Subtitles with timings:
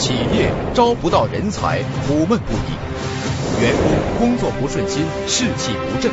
[0.00, 6.10] 企业招不到人才，苦闷不已；员工工作不顺心，士气不振；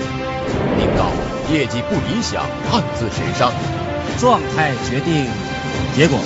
[0.78, 1.06] 领导
[1.49, 3.50] 业绩不理想，暗自神伤。
[4.20, 5.26] 状态决定
[5.96, 6.20] 结果，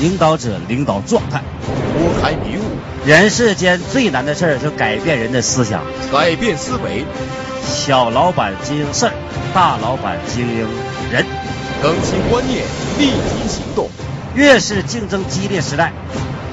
[0.00, 1.40] 领导者领导状态。
[1.94, 7.04] 拨开迷雾，人世间最难的事儿就改变人的思想，改变思维。
[7.62, 9.12] 小老板经营事儿，
[9.54, 10.66] 大老板经营
[11.12, 11.24] 人。
[11.80, 12.64] 更新观念，
[12.98, 13.88] 立即行动。
[14.34, 15.92] 越是竞争激烈时代，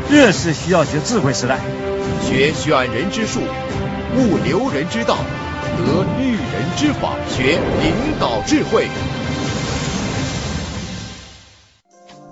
[0.10, 1.60] 这是需要学智慧时代。
[2.22, 3.42] 学选人之术，
[4.18, 5.18] 悟留人之道，
[5.78, 8.88] 得育人之法，学领导智慧。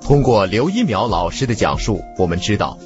[0.02, 2.78] 通过刘一苗老师的讲述，我们知道，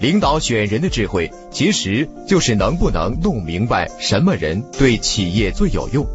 [0.00, 6.06] 领导选人的智慧，其实就是能不能弄明白什么人对企业最有用。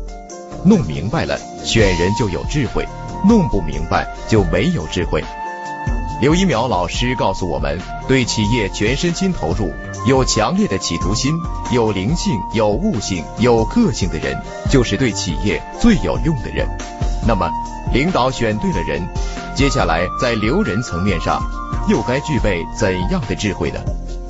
[0.64, 2.88] 弄明白了，选人就有智慧。
[3.28, 5.24] 弄不明白就没有智慧。
[6.24, 7.78] 刘一苗老师告诉我们，
[8.08, 9.70] 对企业全身心投入、
[10.08, 11.34] 有强烈的企图心、
[11.74, 16.66] 有灵性、有悟性、有个性的人，就是对企业最有用的人。
[17.28, 17.52] 那么，
[17.94, 19.06] 领导选对了人，
[19.54, 21.42] 接下来在留人层面上，
[21.90, 23.82] 又该具备怎样的智慧呢？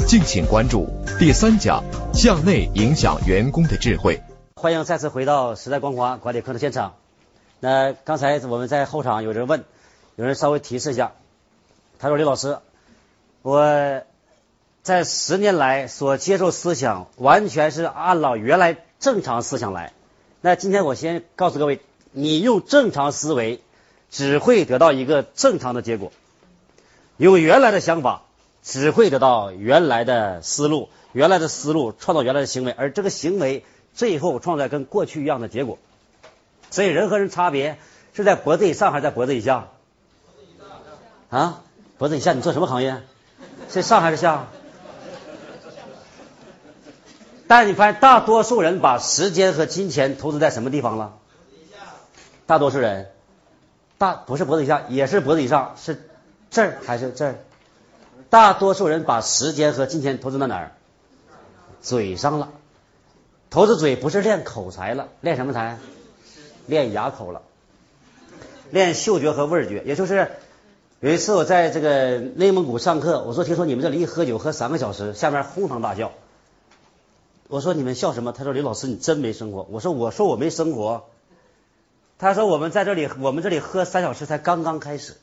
[0.08, 4.20] 敬请关注第三讲：向内影响员工的智慧。
[4.56, 6.96] 欢迎再次回到时代光华管理课的现场。
[7.60, 9.64] 那刚才我们在后场有人问，
[10.16, 11.12] 有人稍微提示一下，
[12.04, 12.58] 他说：“李老师，
[13.44, 14.02] 我
[14.82, 19.94] 在十年来所接受思想完全是按照原来正常思想来。
[20.42, 21.80] 那今天我先告诉各位，
[22.12, 23.62] 你用正常思维
[24.12, 26.12] 只会得到一个正常的结果，
[27.16, 28.24] 用原来的想法
[28.62, 35.78] 只会得到原来的思路，原来的思路创造原来的行为，而这个行为最后创造跟过去一样的结果。”
[36.70, 37.78] 所以人和人差别
[38.14, 39.70] 是在脖子以上还是在脖子以下？
[41.30, 41.64] 啊，
[42.04, 42.34] 脖子以下。
[42.34, 43.02] 你做什么行业？
[43.70, 44.48] 是上还是下？
[47.48, 51.14] 但是你发现大多数人把时间和金钱投资在什么地方了？
[52.46, 53.10] 大多数人，
[53.98, 56.10] 大不是脖子以下，也是脖子以上，是
[56.52, 57.36] 这儿还是这儿？
[58.30, 60.72] 大多数人把时间和金钱投资到哪儿？
[61.82, 62.50] 嘴上了。
[63.50, 65.78] 投资嘴不是练口才了，练什么才？
[66.66, 67.44] 练牙口了，
[68.72, 70.32] 练嗅觉和味觉，也就是
[71.04, 76.14] 有一次我在这个内蒙古上课，我说听说你们这里一喝酒喝三个小时，下面哄堂大笑。
[77.50, 78.32] 我说你们笑什么？
[78.32, 79.68] 他说李老师你真没生活。
[79.70, 81.04] 我说我说我没生活。
[82.18, 85.16] 他说我们在这里我们这里喝三小时才刚刚开始。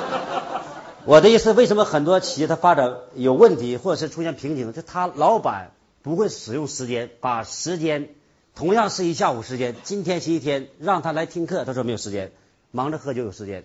[1.04, 4.72] 我的意思，为什么很多企业它发展有问题或者是出现瓶颈？
[4.72, 8.08] 就他老板不会使用时间，把时间。
[8.54, 12.32] 同样是一下午时间，今天星期天让他来听课，他说没有时间，
[12.70, 13.60] 忙着喝酒有时间；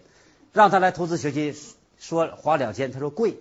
[0.53, 1.55] 让他来投资学习，
[1.97, 3.37] 说花两千，他说贵。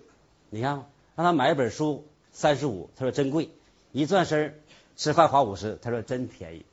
[0.49, 0.85] 你看，
[1.15, 3.49] 让他买一本书三十五，他说真贵；
[3.91, 4.59] 一转身
[4.95, 6.65] 吃饭花五十，他说真便宜。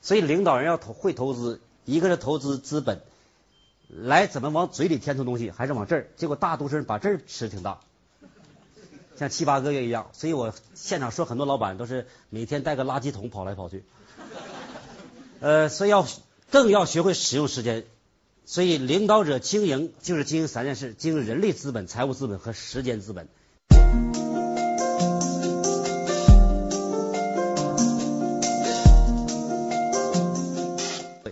[0.00, 3.00] 所以领导人要投会投资，一个是投资资本，
[3.88, 6.08] 来怎么往嘴里填充东西，还是往这儿？
[6.16, 7.80] 结果大多数人把这儿吃挺大。
[9.16, 13.84] 像七八个月一样，所以我现场说很多老板都是每天带个垃圾桶跑来跑去，
[15.40, 16.06] 呃，所以要
[16.50, 17.84] 更要学会使用时间，
[18.50, 23.28] 所以领导者经营就是经营三件事：经营人力资本、财务资本和时间资本。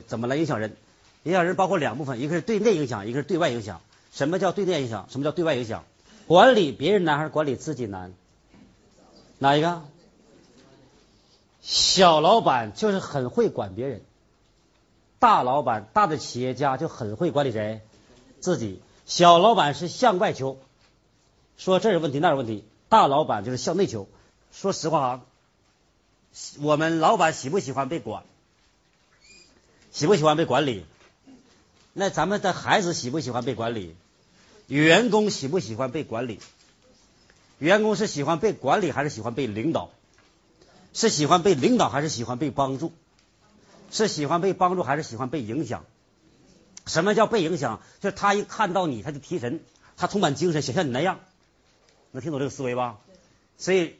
[0.06, 0.76] 怎么来影响人？
[1.22, 3.80] 影响人包括两部分，一个是对内影响，一个是对外影响。
[4.12, 5.08] 什么叫对内影响？
[5.10, 5.84] 什么叫对外影响？
[6.26, 8.12] 管理别人难还是管理自己难？
[9.38, 9.82] 哪一个？
[11.62, 14.02] 小老板就是很会管别人，
[15.26, 17.80] 大老板、大的企业家就很会管理谁？
[18.38, 18.80] 自己。
[19.06, 20.56] 小老板是向外求，
[21.58, 24.06] 说这有问题那有问题；大老板就是向内求。
[24.52, 25.20] 说实话啊，
[26.60, 28.22] 我们老板喜不喜欢被管？
[29.90, 30.86] 喜不喜欢被管理？
[31.92, 33.96] 那咱们的孩子喜不喜欢被管理？
[34.68, 36.38] 员工喜不喜欢被管理？
[37.58, 39.90] 员工是喜欢被管理还是喜欢被领导？
[40.92, 42.92] 是喜欢被领导还是喜欢被帮助？
[43.96, 45.84] 是喜欢被帮助还是喜欢被影响？
[46.86, 47.80] 什么叫被影响？
[48.00, 49.60] 就是他一看到你他就提神，
[49.96, 51.20] 他充满精神，想像你那样。
[52.12, 52.98] 能听懂这个思维吧？
[53.58, 53.96] 所以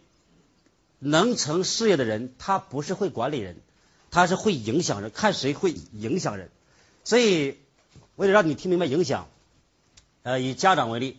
[0.98, 3.56] 能成事业的人，他不是会管理人，
[4.10, 6.50] 他是会影响人，看谁会影响人。
[7.04, 7.58] 所以
[8.16, 9.28] 为了让你听明白影响。
[10.22, 11.19] 呃，以家长为例，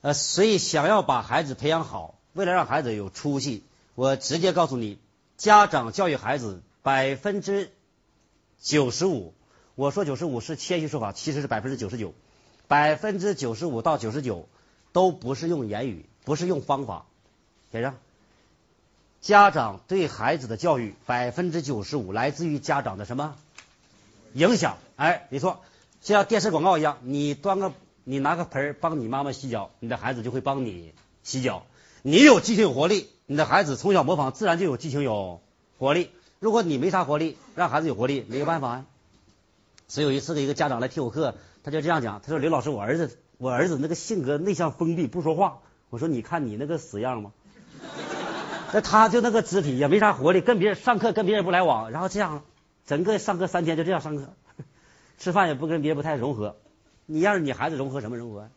[0.00, 3.64] 呃，所以想要把孩子培养好，为了让孩子有出息，
[3.96, 4.98] 我直接告诉你，
[5.36, 7.72] 家长教育孩子百分之
[8.60, 9.34] 九十五，
[9.74, 12.12] 我说九十五是谦虚说法，其实是百分之九十九，
[12.66, 14.48] 百分之九十五到九十九
[14.92, 17.06] 都不是用言语，不是用方法。
[17.70, 17.96] 写上，
[19.20, 23.36] 家长对孩子的教育百分之九十五来自于家长的什么
[24.32, 24.78] 影响？
[24.96, 25.60] 哎，你说，
[26.00, 27.72] 像电视广告一样，你端个
[28.04, 31.64] 你拿个盆儿帮你妈妈洗脚，你的孩子就会帮你洗脚。
[32.02, 35.40] 你有激情有活力，你的孩子从小模仿，自然就有激情有
[35.78, 36.10] 活力。
[36.40, 38.84] 如果你没啥活力，让孩子有活力，没有办法呀。
[39.88, 47.32] 所以有一次的，一个家长来听我课，他就这样讲：“他说刘老师，我儿子，我儿子那个性格内向封闭，不说话。”我说：“你看你那个死样吗？”
[48.72, 52.42] 那他就那个肢体也没啥活力，跟别人上课跟别人不来往，然后这样
[52.86, 54.34] 整个上课三天就这样上课，
[55.18, 56.56] 吃饭也不跟别人不太融合。
[57.06, 58.50] 你让你孩子融合什么融合？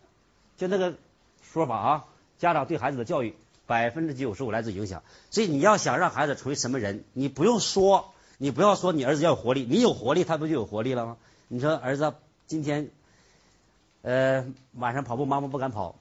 [0.57, 0.93] 就那个
[1.41, 2.05] 说法啊，
[2.37, 3.33] 家长对孩子的教育。
[3.71, 11.15] 百分之九十五来自影响，所以你要想让孩子成为什么人，你不用说，你不要说你儿子要有活力，你有活力，他不就有活力了吗？
[11.47, 12.13] 你说儿子
[12.47, 12.89] 今天
[14.01, 15.95] 呃晚上跑步，妈妈不敢跑，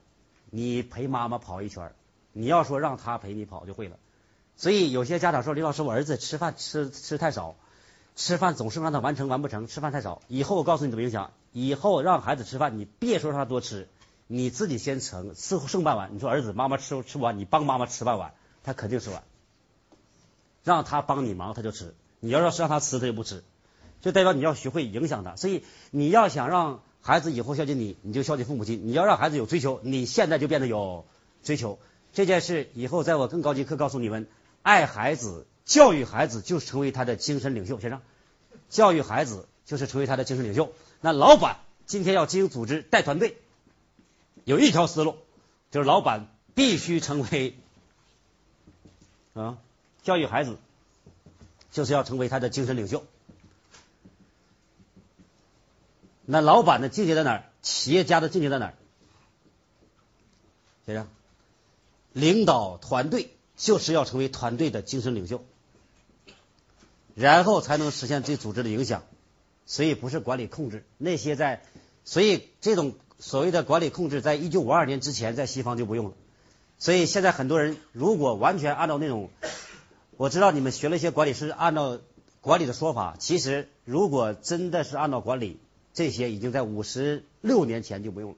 [0.51, 1.93] 你陪妈妈跑一圈，
[2.33, 3.97] 你要说让他陪你跑就会了。
[4.57, 7.55] 所以有些家长说李老师，我儿子吃饭吃吃太少，
[8.17, 10.23] 吃饭总是让他完成完不成，吃饭太少。
[10.27, 13.87] 以后我告诉你怎么影响，以后让孩子吃饭，你别说让他多吃。
[14.33, 16.15] 你自己先盛，吃剩半碗。
[16.15, 18.33] 你说儿子，妈妈吃吃不完，你帮妈妈吃半碗，
[18.63, 19.25] 他肯定吃完。
[20.63, 21.97] 让他帮你忙，他就吃。
[22.21, 23.43] 你要是让他吃，他就不吃。
[24.01, 25.35] 就代表你要学会影响他。
[25.35, 28.81] 所以你要想让孩子以后孝敬你，你就孝敬父母亲。
[28.85, 31.07] 你要让孩子有追求，你现在就变得有
[31.43, 31.81] 追求。
[32.13, 34.29] 这件事以后在我更高级课告诉你们：
[34.63, 37.81] 爱孩子、教育孩子，就是成为他的精神领袖。
[37.81, 38.01] 先生，
[38.69, 40.73] 教育孩子就是成为他的精神领袖。
[41.01, 43.37] 那老板今天要经营组织、带团队。
[44.45, 45.17] 有一条思路，
[45.71, 47.57] 就是老板必须成为
[49.35, 49.59] 啊，
[50.03, 50.59] 教育孩子
[51.71, 53.05] 就是要成为他的精神领袖。
[56.25, 57.45] 那老板的境界在哪儿？
[57.63, 58.75] 企业家的境界在哪儿？
[60.87, 61.07] 先生，
[62.13, 65.45] 领导团队就是要成为团队的精神领袖，
[67.15, 69.03] 然后才能实现对组织的影响。
[69.67, 71.63] 所以不是管理控制那些在，
[72.05, 72.95] 所以这种。
[73.21, 76.13] 所谓的管理控制，在一九五二年之前，在西方就不用了。
[76.79, 79.29] 所以现在很多人如果完全按照那种，
[80.17, 82.01] 我知道你们学了一些管理是按照
[82.41, 85.61] 管理的说法，其实如果真的是按照管理，
[85.93, 88.37] 这些已经在五十六年前就不用了。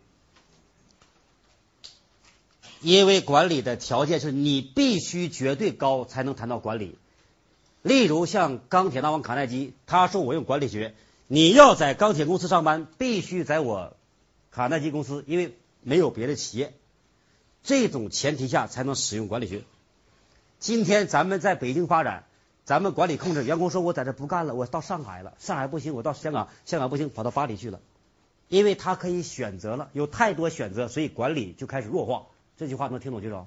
[2.80, 6.98] 因为管理的条件是你必须绝对高才能谈到管理。
[7.82, 10.96] 例如像钢铁大王卡耐基，他说我用管理学，
[11.28, 13.96] 你要在钢铁公司上班，必须在我。
[14.52, 16.74] 卡耐基公司因为没有别的企业，
[17.62, 19.62] 这种前提下才能使用管理学。
[20.60, 22.24] 今天咱们在北京发展，
[22.64, 27.80] 咱们管理控制，员工说我在这不干了，我到上海了，上海不行，我到香港，香港不行，跑到巴黎去了。
[28.48, 32.26] 因为他可以选择了，有太多选择，所以管理就开始弱化。
[32.58, 33.46] 这句话能听懂就着。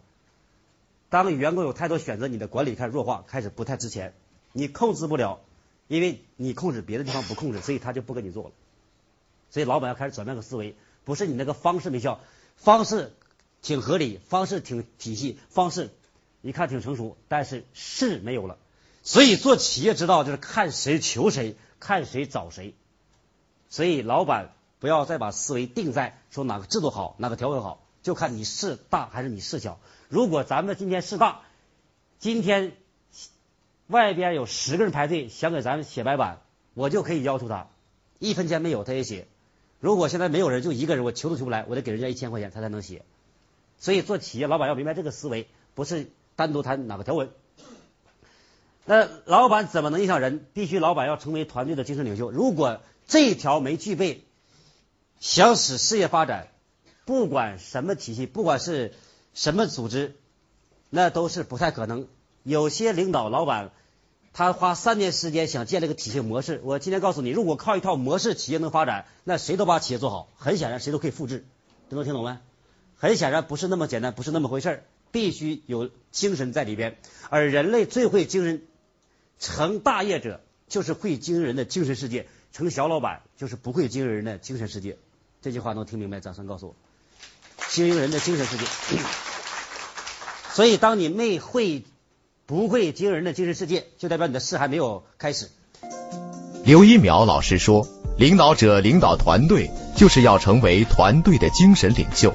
[1.10, 4.16] 当员工有太多选择，你的管理开始弱化，开始不太值钱，
[4.54, 5.40] 你控制不了，
[5.88, 8.52] 因为你控制别的地方不控制，所以他就不跟你做了。
[9.52, 10.76] 所以老板要开始转变个思维。
[11.06, 12.20] 不是你那个方式没效，
[12.58, 13.14] 方式
[13.62, 15.92] 挺合理，方式挺体系，方式
[16.42, 18.58] 一看挺成熟，但是事没有了。
[19.04, 22.74] 所以做企业之道就是看谁求谁，看谁找谁。
[23.70, 29.80] 所以老板不要再把思维定在说哪个制度好，哪个条文好，就看你事大还是你事小。
[30.10, 31.42] 如果咱们今天事大，
[32.20, 32.76] 今天
[33.88, 36.42] 外边有十个人排队想给咱们写白板，
[36.74, 37.68] 我就可以要求他
[38.18, 39.28] 一分钱没有他也写。
[39.86, 43.06] 如果现在没有人，就一个人，我求都求不来，我得给人家一千块钱，他才能写。
[43.78, 47.30] 所以做企业老板要明白这个思维，不是单独谈哪个条文。
[48.86, 50.44] 那老板怎么能影响人？
[50.54, 52.32] 必须老板要成为团队的精神领袖。
[52.32, 54.24] 如果这一条没具备，
[55.20, 56.48] 想使事业发展，
[57.06, 58.92] 不管什么体系，不管是
[59.36, 60.16] 什么组织，
[60.90, 62.08] 那都是不太可能。
[62.42, 63.70] 有些领导老板。
[64.38, 66.60] 他花三年时间想建立个体系模式。
[66.66, 70.28] 我今天告诉你，如果靠一套模式企业能发展，那谁都把企业做好。
[70.36, 71.46] 很显然，谁都可以复制。
[71.88, 72.38] 都能听懂没？
[72.98, 76.98] 很显然不是那么简单，不是那么回事儿，必须有精神在里边。
[77.30, 78.62] 而人类最会经营
[79.40, 84.98] 成大业者，就是会经营人的精神世界；成小老板，就是不会经营人的精神世界。
[85.42, 86.20] 这句话能听明白？
[86.20, 86.76] 掌声告诉我，
[87.70, 88.66] 经营人的精神世界。
[90.52, 91.86] 所以，当你没会。
[92.48, 95.50] 不会惊人的精神世界，就代表你的事还没有开始。
[96.64, 97.88] 刘一淼老师说
[98.20, 102.34] ：“领导者领导团队，就是要成为团队的精神领袖。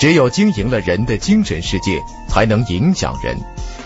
[0.00, 3.36] 只有经营了人的精神世界，才能影响人。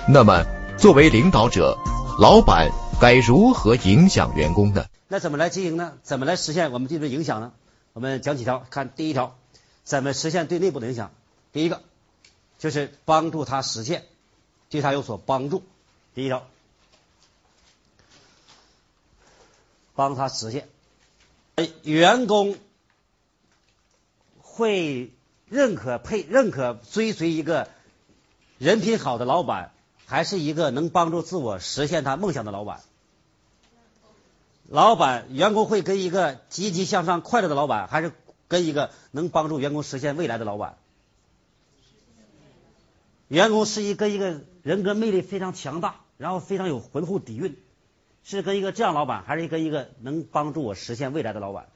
[0.08, 0.44] 那么，
[0.78, 1.78] 作为领导者，
[2.18, 4.86] 老板该如何影响员工呢？
[5.08, 5.92] 那怎么来经营呢？
[6.02, 7.52] 怎么来实现我们这种影响呢？
[7.92, 9.36] 我们讲几条，看第一条，
[9.84, 11.10] 怎么实现对内部的影响？
[11.52, 11.82] 第一个
[12.58, 14.04] 就是帮助他实现，
[14.72, 15.62] 对他有所帮助。
[16.14, 16.46] 第一条，
[19.94, 20.66] 帮他实现，
[21.82, 22.56] 员工
[24.38, 25.12] 会
[25.50, 27.68] 认可配认可追随一个
[28.56, 29.72] 人品好的老板，
[30.06, 32.80] 还是一个能帮助自我实现他梦想的老板？
[34.68, 38.10] 老板员工会跟一个积极向上、快乐的老板，还是
[38.48, 40.78] 跟一个能帮助员工实现未来的老板？
[43.28, 47.56] 员工是一跟一个人格魅力非常强大，然后非常有浑厚底蕴，
[48.22, 51.66] 是跟一个这样老板，还是跟一个能帮助我实现未来的老板？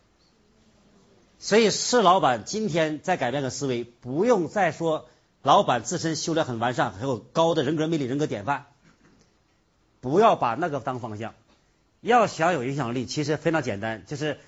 [1.38, 5.06] 所以是老板今天在改变个思维，不用再说
[5.42, 8.66] 老板自身修炼很完善，很有高的人格魅力、人格典范，
[10.00, 11.34] 不要把那个当方向。
[12.00, 14.38] 要想有影响力，其实非常简单，就是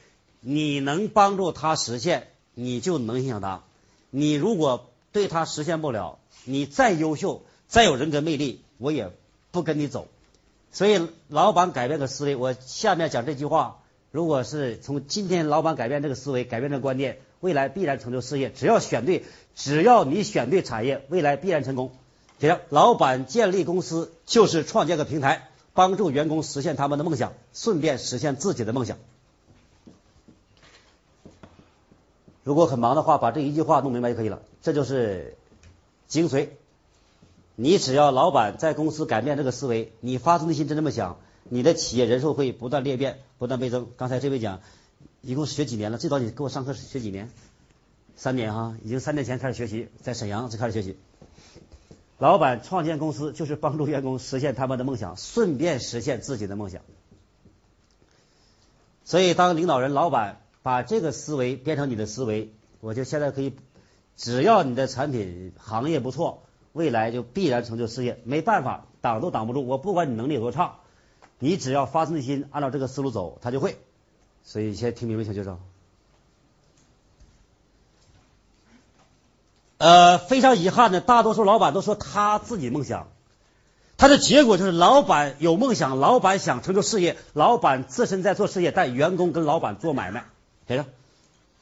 [0.40, 3.64] 你能帮助他实现，你就能影响他。
[4.10, 9.12] 你如果对他实现不了，你再优秀、再有人格魅力，我也
[9.52, 10.08] 不跟你走。
[10.72, 13.78] 所以，老板改变个思维，我下面讲这句话，
[14.10, 18.50] 如果是从今天老板改变这个思维、改变这个观念，未来必然成就事业。
[18.50, 21.92] 只要选对，只要你选对产业，未来必然成功。
[22.38, 25.48] 这样，老板建立公司就是创建个平台。
[25.74, 28.98] 帮助员工实现他们的梦想，顺便实现自己的梦想。
[32.42, 34.42] 如果很忙的话，把这一句话弄明白就可以了。
[34.60, 35.36] 这就是
[36.08, 36.48] 精髓。
[37.60, 43.88] 你只要老板在公司改变这个思维，你发自内心真这么想，你的企业人数会不断裂变，不断倍增。
[43.96, 44.60] 刚才这位讲，
[45.22, 45.98] 一共学几年了？
[45.98, 47.28] 最早你给我上课学几年？
[48.14, 50.96] 三年哈，已经三年前开始学习，在沈阳就开始学习。
[52.18, 56.82] 老板创建公司就是帮助员工实现他们的梦想，顺便实现自己的梦想。
[59.04, 63.52] 所以，当领导人、老板把这个思维变成你的思维，我就现在可以，
[64.16, 68.20] 只要你的产品行业不错，未来就必然成就事业。
[68.24, 69.66] 没办法，挡都挡不住。
[69.66, 70.76] 我不管你能力有多差，
[71.38, 73.78] 你只要发自内心按照这个思路走，他就会。
[74.44, 75.58] 所以，先听明白，请举手。
[79.78, 83.06] 呃，非常遗憾的，大多数老板都说他自己梦想，
[83.96, 90.24] 他的结果就是老板有梦想，老板想成就事业，老板自身在做事业，但员工跟老板做买卖，
[90.66, 90.86] 谁着？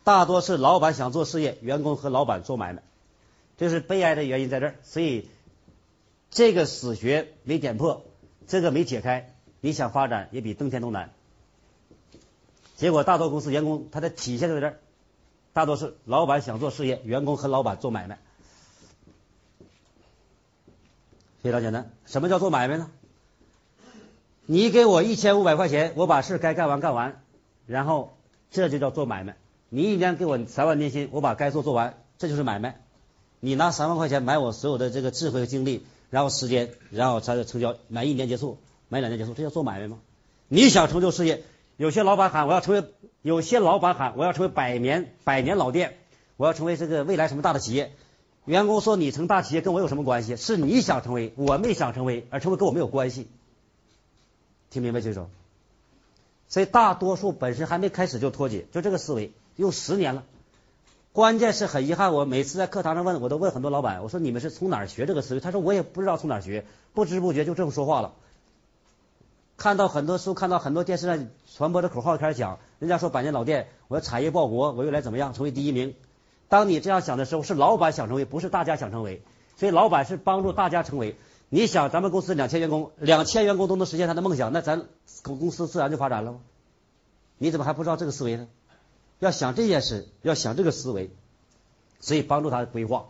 [0.02, 2.82] 大多是老板想做事业，员工和老板做买卖，
[3.56, 4.75] 这是悲哀的原因在这儿。
[4.82, 5.28] 所以
[6.30, 8.04] 这个死穴没点破，
[8.46, 11.10] 这个没解开，你想发展也比登天都难。
[12.76, 14.80] 结果大多公司员工他的体现在这儿。
[15.52, 18.18] 大多是老板想做事业，员工和老板做买卖，
[21.40, 21.90] 非常简单。
[22.04, 22.90] 什么叫做买卖呢？
[24.44, 27.22] 你给我一千五百块钱，我把事该干完干完，
[27.64, 28.18] 然后
[28.50, 29.38] 这就叫做买卖。
[29.70, 32.78] 你一年给我三万年薪，我把该做做完，这就是买卖。
[33.40, 39.99] 你拿三万块钱买我所有的这个智慧和精力，然后时间，然后才成交，买一年结束，买两年结束，这叫做买卖吗？
[40.49, 41.43] 你想成就事业？
[41.76, 42.85] 有些老板喊我要成为，
[43.23, 45.97] 有些老板喊我要成为百年百年老店，
[46.37, 47.93] 我要成为这个未来什么大的企业。
[48.47, 50.37] 员工说你成大企业跟我有什么关系？
[50.37, 53.28] 是你想成为，我没想成为，而成为跟我没有关系。
[54.71, 55.28] 听明白这种？
[56.49, 60.25] 所以大多数本身还没开始就脱节，就这个思维用十年了。
[61.16, 65.40] 关键是很遗憾，我每次在课堂上问，我都问很多老板，我说你们是从哪儿学这个思维？
[65.40, 68.12] 他说我也不知道从哪儿学，不知不觉就这么说话了。
[69.56, 75.94] 看到很多书，看到很多电视上传播的口号开始讲，人家说百年老店，我要产业报国，我未来怎么样成为第一名？
[76.50, 79.23] 当你这样想的时候，是老板想成为，不是大家想成为。
[79.56, 81.16] 所以老板是帮助大家成为。
[81.49, 84.85] 你想咱们公司两千员工，两千员工都能实现他的梦想，那咱
[85.23, 86.40] 公司自然就发展了吗？
[87.38, 88.49] 你怎么还不知道这个思维呢？
[89.18, 91.11] 要想这件事，要想这个思维，
[92.00, 93.06] 所以帮助他规划。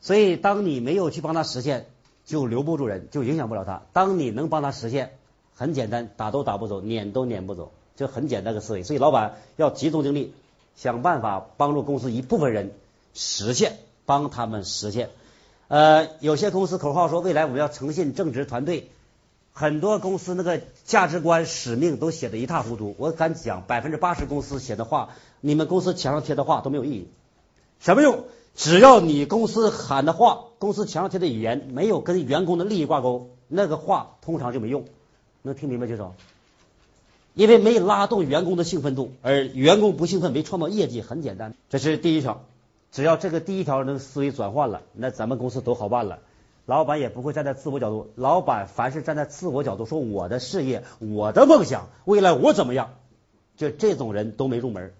[0.00, 1.86] 所以当你没有去帮他实现，
[2.24, 3.82] 就留不住人，就影响不了他。
[3.92, 5.14] 当你能帮他实现。
[5.60, 8.84] 很简单，打都打不走，撵都撵不走，就很简单的思维。
[8.84, 10.32] 所以老板要集中精力，
[10.76, 12.70] 想办法帮助公司一部分人
[13.12, 15.10] 实现，帮他们实现。
[15.66, 18.88] 呃，有些公司口号说未来我们要诚信正直团队，
[19.58, 22.94] 很多公司那个价值观使命都写的一塌糊涂。
[22.96, 25.08] 我敢讲，百分之八十公司写的话，
[25.40, 27.08] 你们公司墙上贴的话都没有意义。
[27.80, 28.26] 什么用？
[28.54, 34.84] 只要你公司喊的话，公司墙上贴的语言没有跟员工的利益挂钩，那个话通常就没用。
[35.42, 36.14] 能听明白就少，
[37.34, 41.52] 因为没拉动员工的兴奋度，而员工不兴奋，没创造业绩，很简单。
[41.68, 42.44] 这是第一条，
[42.92, 46.20] 只要这个第一条能思维转换了，那咱们公司都好办了。
[46.68, 52.90] 老板也不会站在自我角度，老板凡是站在自我角度说我的事业、我的梦想、未来我怎么样，
[53.56, 54.92] 就这种人都没入门。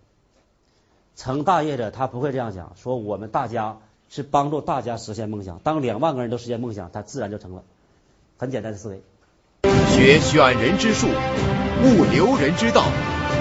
[1.15, 5.59] 成大业者他不会这样讲，说我们大家是帮助大家实现梦想。
[5.63, 7.63] 当两万个人都实现梦想，他自然就成了。
[8.39, 9.03] 很简单的思维。
[9.91, 12.83] 学选人之术，悟留人之道，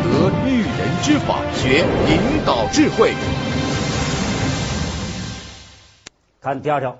[0.03, 3.13] 得育人之法，学领导智慧。
[6.41, 6.99] 看第二条，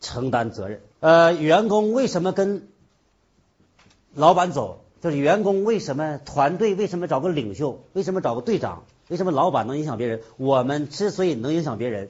[0.00, 0.80] 承担责任。
[1.00, 2.68] 呃，员工为什么跟
[4.14, 4.80] 老板走？
[5.02, 7.80] 就是员工为什么团队为什么找个领袖？
[7.92, 8.82] 为什么找个队长？
[9.08, 10.22] 为什么老板能影响别人？
[10.36, 12.08] 我们之所以能影响别人，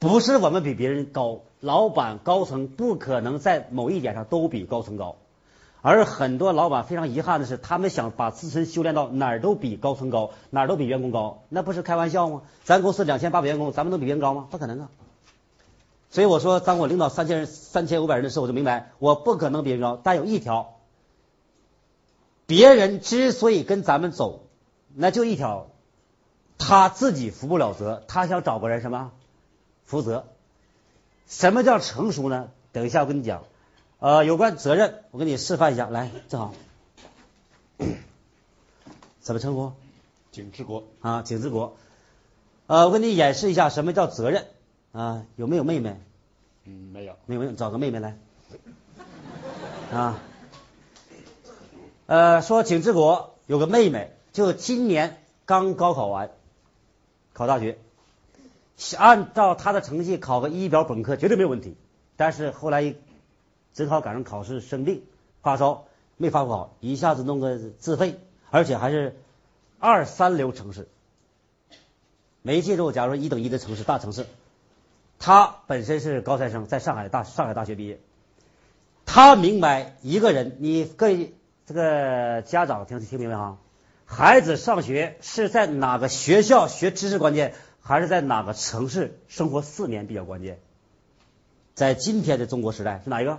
[0.00, 5.16] 不是我们比别人高，老板高层不可能在某一点上都比高层高。
[5.80, 12.42] 而很多老板非常遗憾的是，他们想把自身修炼到哪儿都比高层高，哪儿都比员工高，那不是开玩笑吗？
[12.64, 14.48] 咱公司两千八百员工，咱们能比别人高吗？
[14.50, 14.88] 不可能啊！
[16.12, 19.98] 所以我说，当我领导三千人、三千五百人的时候，我就明白，我不可能比别人高。
[20.04, 20.78] 但有一条，
[22.46, 24.44] 别人之所以跟咱们走，
[24.94, 25.68] 那就一条，
[26.58, 29.10] 他自己负不了责，他想找个人什么
[29.84, 30.26] 负责？
[31.26, 32.50] 什么叫成熟呢？
[32.72, 33.44] 等一下我跟你讲。
[33.98, 36.54] 呃，有关责任，我给你示范一下，来，正好，
[39.20, 39.72] 怎么称呼？
[40.30, 41.76] 景志国啊，景志国。
[42.66, 44.46] 呃，我给你演示一下什么叫责任
[44.92, 45.26] 啊？
[45.36, 46.00] 有没有妹妹？
[46.64, 47.16] 嗯，没有。
[47.26, 48.16] 没有，找个妹妹来。
[49.92, 50.20] 啊，
[52.06, 56.30] 呃，说景志国有个妹妹，就今年刚高考完，
[57.32, 57.78] 考大学，
[58.96, 61.76] 按照他的成绩考个一表本科绝对没有问题，
[62.16, 62.94] 但是后来。
[63.74, 65.02] 正好赶上考试生病
[65.40, 65.86] 发烧
[66.18, 68.20] 没发挥好，一下子弄个自费，
[68.50, 69.18] 而且还是
[69.78, 70.88] 二三流城市，
[72.42, 72.92] 没进入。
[72.92, 74.26] 假如一等一的城市大城市，
[75.24, 78.00] 他本身是高材生，在上海大上海大学毕业，
[79.06, 81.32] 他明白一个人，你各位
[81.64, 83.58] 这个家长听听明白哈？
[84.04, 90.58] 孩子上学是在哪个学校学知识关键，还是在哪个城市生活四年比较关键？
[91.74, 93.38] 在今天的中国时代是哪一个？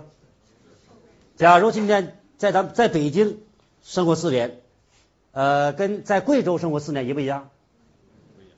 [1.36, 3.42] 假如今天在咱们在北京
[3.82, 4.58] 生活四年，
[5.32, 7.50] 呃，跟在贵州生活四年一不一样？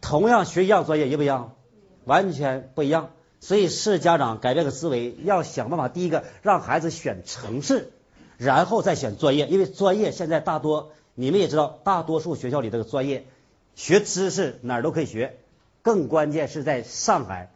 [0.00, 1.56] 同样学一样专业一不一样？
[2.04, 3.10] 完全不一样。
[3.40, 5.88] 所以是家长改变个思维，要想办法。
[5.88, 7.92] 第一个让孩子选城市，
[8.38, 13.26] 然后再选专业，因为专业现在大多你们也知道，大多数学校里这个专业
[13.74, 15.38] 学知识哪儿都可以学，
[15.82, 17.52] 更关键是在上海、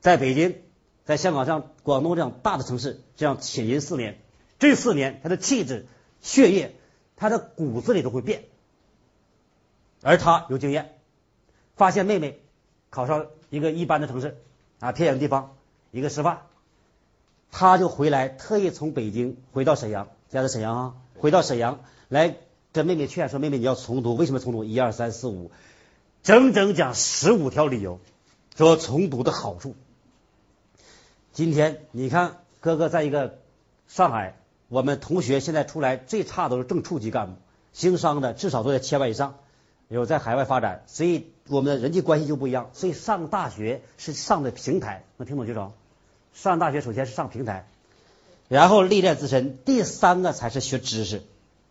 [0.00, 0.56] 在北京、
[1.04, 4.20] 在香港像广东这样大的城市，这样潜心四年。
[4.58, 5.86] 这四年，他的气质、
[6.20, 6.74] 血液，
[7.16, 8.44] 他的骨子里都会变。
[10.02, 10.98] 而他有经验，
[11.76, 12.40] 发现妹妹
[12.90, 14.36] 考上一个一般的城市
[14.80, 15.54] 啊，偏远地方，
[15.92, 16.38] 一个师范，
[17.52, 22.36] 他就回来，特意从北京回到沈阳，家在沈阳啊，回到沈阳来
[22.72, 24.64] 跟妹妹劝说：“妹妹，你要重读，为什么重读？
[24.64, 25.52] 一二三四五，
[26.24, 28.00] 整整讲十五条理由，
[28.56, 29.76] 说重读的好处。
[31.32, 33.38] 今天你看，哥哥在一个
[33.86, 34.34] 上海。”
[34.70, 37.32] 我们同学现在出来最差都是正处级干部，
[37.72, 39.34] 经商的至少都在千万以上，
[39.96, 42.70] 有在海外发展，所以我们的人际关系就不一样。
[42.72, 45.72] 所以上大学是上的平台，能听懂举手？
[46.32, 47.66] 上大学首先是上平台，
[48.48, 51.22] 然后历练自身，第三个才是学知识，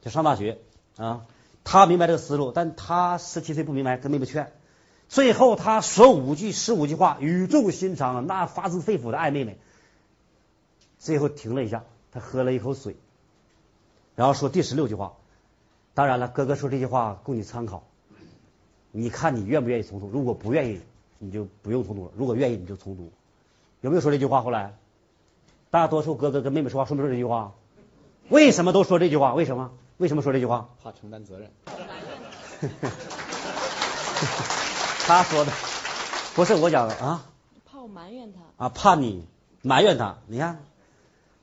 [0.01, 0.58] 就上大学
[0.97, 1.25] 啊。
[1.63, 4.51] 他明白这个思路，但他十七岁不明白，跟妹妹劝，
[5.08, 9.58] 最后他说五句十五句话，语重心长，那发自肺腑的爱妹妹，
[10.97, 11.84] 最后停了一下。
[12.12, 12.95] 他喝了一口水，
[14.15, 15.13] 然后说第十六句话。
[15.93, 17.84] 当然了，哥哥说这句话供你参考，
[18.91, 20.08] 你看你愿不愿意重读？
[20.08, 20.82] 如果不愿意，
[21.19, 23.12] 你就不用重读了；如果愿意，你就重读。
[23.82, 24.41] 有没有说这句话？
[24.41, 24.73] 后来，
[25.69, 27.54] 大多数哥哥跟妹妹说话说没说这句话？
[28.30, 29.34] 为什么都说这句话？
[29.34, 29.71] 为什么？
[29.97, 30.69] 为什么说这句话？
[30.84, 31.52] 怕承担责任。
[35.06, 35.52] 他说的
[36.36, 37.25] 不是我讲的啊。
[37.65, 38.65] 怕我埋怨他。
[38.65, 39.25] 啊，怕你
[39.62, 40.17] 埋怨他。
[40.28, 40.63] 你看。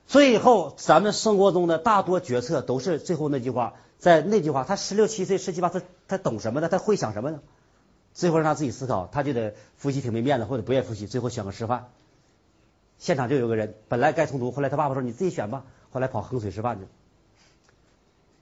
[0.06, 6.68] 最后，咱们生活中的大多决策都是最后那句话，在那句话，他十六七岁、十七八，他他懂什么呢？
[6.68, 7.40] 他会想什么呢？
[8.14, 11.88] 最后让他自己思考，他就得复习挺没面子，或者不愿意复习，最后选个师范。
[12.98, 16.88] 现场就有个人，本来该重读，后来他爸爸说你自己选吧，后来跑衡水师范去了。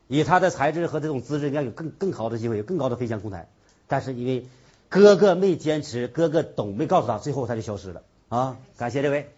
[0.07, 3.49] 以他的才智和这种资质，应该有更更好的机会，有更高的飞翔空台。
[3.89, 4.47] 但是因为
[4.91, 8.59] 哥哥没坚持，哥哥懂没告诉他，最后他就消失了啊！
[8.77, 9.31] 感谢这位。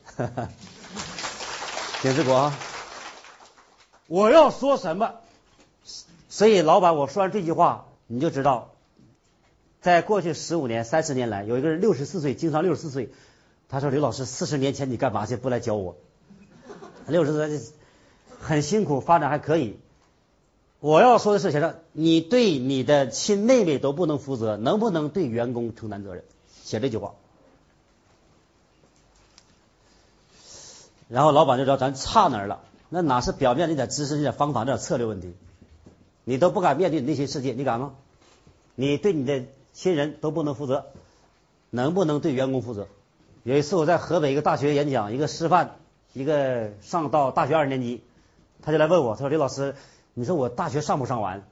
[2.03, 2.53] 景志国，
[4.07, 5.15] 我要说什么？
[6.29, 8.73] 所以老板，我说完这句话，你就知道，
[9.81, 13.11] 在过去十五年、三十年来，有一个人六十四岁，经常六十四岁，
[13.71, 15.37] 他说：“刘老师，四十年前你干嘛去？
[15.37, 15.97] 不来教我？”
[17.09, 17.61] 六十岁
[18.39, 19.79] 很辛苦，发展还可以。
[20.81, 21.77] 我要说的是先生？
[21.93, 26.23] 你对你的亲妹妹都不能负责，能不能对员工承担责任？
[26.63, 27.15] 写这句话。
[31.09, 35.35] 然后老板就知道咱差哪儿了，那哪是表面那点知识、那点方法、那点策略问题？
[36.25, 37.95] 你都不敢面对你内心世界，你敢吗？
[38.75, 40.87] 你对你的亲人都不能负责，
[41.71, 42.89] 能不能对员工负责？
[43.45, 45.77] 有一次我在河北一个大学演讲，一个师范，
[46.13, 48.03] 一个上到大学二年级，
[48.63, 49.77] 他就来问我，他说刘老师，
[50.15, 51.45] 你说我大学上不上完？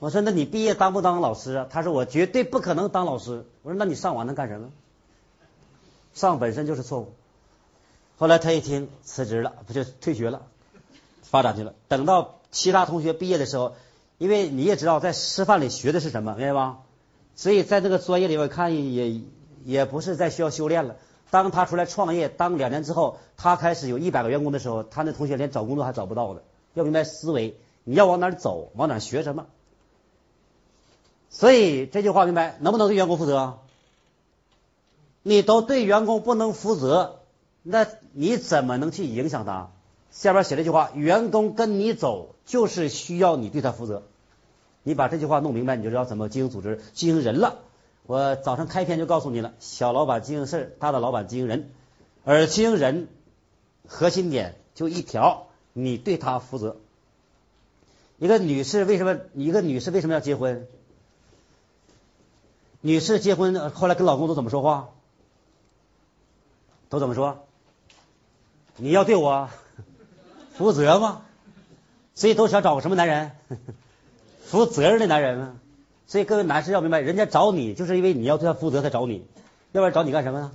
[0.00, 1.66] 我说那你毕业当不当老师啊？
[1.70, 3.44] 他说我绝对不可能当老师。
[3.62, 4.70] 我说那你上完能干什么？
[6.12, 7.12] 上本身就是错误。
[8.22, 10.42] 后来他一听辞职了，不就退学了，
[11.22, 11.74] 发展去了。
[11.88, 13.74] 等到其他同学毕业的时候，
[14.16, 16.82] 因为你也知道在师范里学的是什么，明白吧？
[17.34, 19.22] 所以在这个专业里，我看也
[19.64, 20.94] 也不是在需要修炼了。
[21.30, 26.42] 当他出来创业当两年之后，他开始有一百个员工的时候，他那同学连找工作还找不到呢。
[26.74, 29.46] 要明白思维，你要往哪走，往哪学什么。
[31.28, 33.58] 所以这句话明白，能不能对员工负责？
[35.24, 37.18] 你都对员工不能负责，
[37.62, 39.70] 那你怎么能去影响他？
[40.10, 44.02] 下边写这句话：员工跟你走，就是需要你对他负责。
[44.82, 47.60] 你把这句话弄明白，你就知道怎么经营组织、经营人了。
[48.04, 51.70] 我早上开篇就告诉你了：小老板经营事儿，大的老板经营人。
[52.24, 53.08] 而经营人
[53.86, 56.76] 核心点就一条，你对他负责。
[58.18, 59.18] 一个女士为什么？
[59.34, 60.66] 一个女士为什么要结婚？
[62.80, 64.90] 女士结婚后来跟老公都怎么说话？
[66.88, 67.46] 都怎么说？
[68.76, 69.48] 你要对我
[70.56, 71.22] 负责吗？
[72.14, 73.30] 所以都想找个什么男人？
[74.44, 75.54] 负责任的男人啊！
[76.06, 79.24] 所以各位男士要明白，人家找你就是因为你要对他负责才找你，
[79.72, 80.52] 要不然找你干什么呢？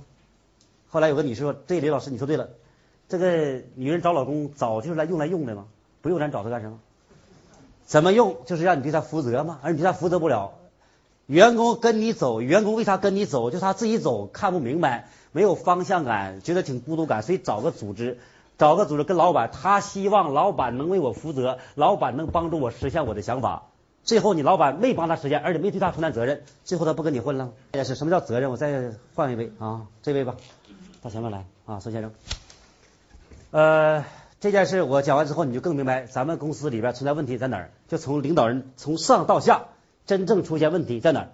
[0.88, 2.48] 后来有个女士说：“对，李老师你说对了，
[3.08, 5.66] 这个女人找老公早就是来用来用的嘛，
[6.00, 6.78] 不用咱找她干什么？
[7.86, 8.36] 怎么用？
[8.46, 10.52] 就是让你对她负责嘛，而你对她负责不了。”
[11.26, 13.50] 员工跟你走，员工为啥跟你走？
[13.50, 18.18] 就他自己走看不明白，没有方向感，觉得挺孤独感，所以找个组织，
[18.56, 23.64] 找个组织跟老板，他希望老板能为我负责，老板能帮助我实现我的想法。
[24.04, 27.50] 最后你老板没帮他实现，而且没对他承担责任，最后他不跟你混了。
[27.72, 28.50] 也是什么叫责任？
[28.50, 30.36] 我再换一位啊，这位吧，
[31.02, 32.12] 到前面来啊，孙先生。
[33.50, 34.04] 呃，
[34.40, 39.64] 这件事我讲完之后，你就更明白咱们公司里边存在问题在哪儿，就从领导人从上到下。
[40.06, 41.28] 真正出现问题在哪儿？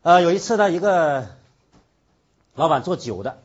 [0.00, 1.26] 呃，有一次呢，一个
[2.56, 3.38] 老板做酒的，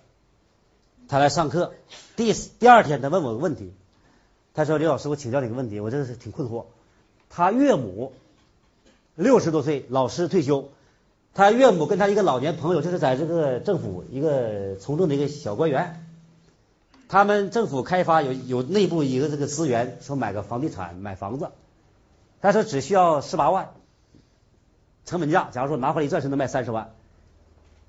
[1.07, 1.73] 他来上课，
[2.15, 3.73] 第第二天他问我个问题，
[4.53, 6.65] 他说：“刘老师，我请教你个问题，我真是挺困惑。
[7.29, 8.13] 他岳母
[9.15, 10.69] 六十多岁，老师退休，
[11.33, 16.07] 他岳母跟他一个老年朋友，就是在这个政府一个从政的一个小官员，
[17.09, 21.49] 他们政府开发有有内部一个这个资源，说买个房地产买房子，
[22.41, 23.73] 他说只需要十八万。”
[25.03, 26.93] 成本价，假如说拿回来一钻石能卖三十万，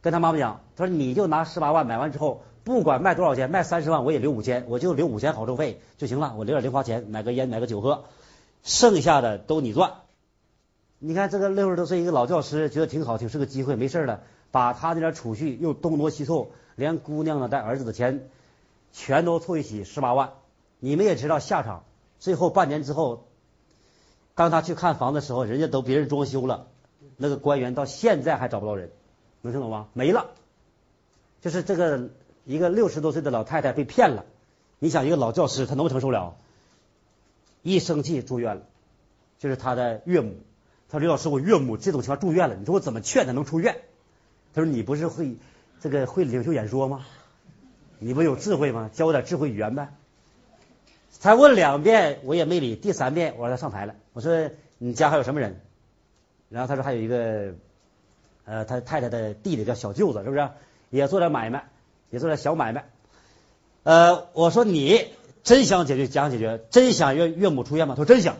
[0.03, 8.05] 跟他妈妈讲，他说你就拿十八万买完之后，不管卖多少钱，卖三十万我也留五千，我就留五千好处费就行了，我留点零花钱买个烟买个酒喝，
[8.63, 9.93] 剩下的都你赚。
[10.99, 18.29] 你看这个六十多岁一个老教师觉得挺好，挺是个机会，没事了，把他那点储蓄又东挪西凑，连姑娘的带儿子的钱
[18.93, 20.31] 全都凑一起十八万。
[20.81, 21.85] 你们也知道下场，
[22.19, 23.25] 最后半年之后，
[24.35, 26.67] 当他去看房的时候，人家都别人装修了。
[27.17, 28.91] 那个官员到现在还找不到人，
[29.43, 29.89] 能听懂吗？
[29.93, 30.31] 没了，
[31.41, 32.09] 就是这个
[32.45, 34.25] 一个六十多岁的老太太被骗了。
[34.79, 36.37] 你想一个老教师他能承受了？
[37.63, 38.63] 一生气住院了，
[39.39, 40.35] 就是他的岳母。
[40.89, 43.77] 他说：“刘老师，我岳母这种情况住院了，你说我怎么劝她能出院？”
[44.53, 45.37] 他说：“你不是会
[45.81, 47.07] 这个会领袖演说吗？
[47.99, 48.91] 你不有智慧吗？
[48.93, 49.95] 教我点智慧语言呗。”
[51.11, 53.95] 才问两遍我也没理，第三遍我让他上台了。
[54.13, 55.61] 我说：“你家还有什么人？”
[56.51, 57.55] 然后他说还有一个，
[58.45, 60.49] 呃，他太太的弟弟叫小舅子，是不是？
[60.91, 61.69] 也做点买卖，
[62.11, 62.85] 也做点小买卖。
[63.83, 65.07] 呃，我说你
[65.43, 67.95] 真想解决，想解决，真想岳岳母出院吗？
[67.97, 68.37] 他说真想。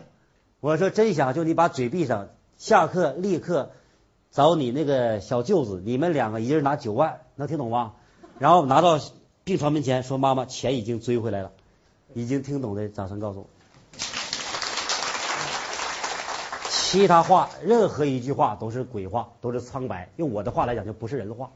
[0.61, 3.73] 我说真想，就你把嘴闭上，下课立刻
[4.31, 7.95] 找你那个小舅子，你们两个一人拿九万，能听懂吗？
[8.39, 9.01] 然后拿到
[9.45, 11.51] 病床门前说：“妈妈，钱已经追回来了。”
[12.15, 13.47] 已经听懂的，掌声告诉我。
[16.93, 20.11] 其他话，任何一句话都是鬼话，都是苍白。
[20.17, 21.51] 用我的话来讲，就不是人话。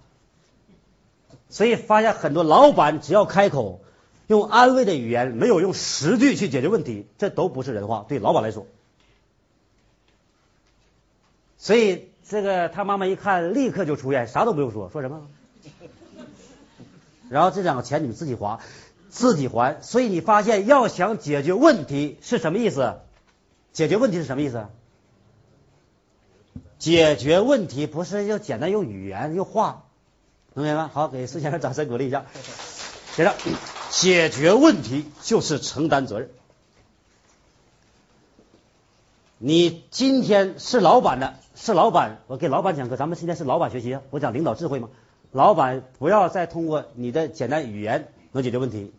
[1.50, 3.82] 所以发现很多老板只要开口
[4.28, 8.06] 用安慰的语言，没有用实句去解决问题，这都不是人话。
[8.08, 8.66] 对老板来说，
[11.58, 15.28] 所以这个他妈妈一看，立刻就出院，啥都不用说，说什么？
[17.28, 18.60] 然后这两个钱你们自己花，
[19.10, 19.82] 自己还。
[19.82, 22.94] 所以你发现要想解决问题是什么意思？
[23.74, 24.64] 解决问题是什么意思？
[26.78, 29.84] 解决问题不是要简单用语言用话，
[30.54, 30.88] 能明白？
[30.88, 32.26] 好，给孙先生掌声鼓励一下。
[33.16, 33.34] 接着，
[33.90, 36.30] 解决问题就是承担责任。
[39.38, 44.88] 你今天是老板的，是老板，我给老板讲课，咱们今天是老板学习啊，我讲领导智慧嘛。
[45.32, 48.92] 老板不要再通过你的简单语言能解决问题，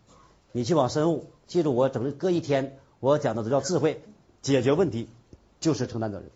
[0.52, 1.30] 你去往深悟。
[1.46, 4.02] 记住，我整个一天我讲的都叫智慧，
[4.42, 5.08] 解决问题
[5.60, 6.30] 就是承担责任。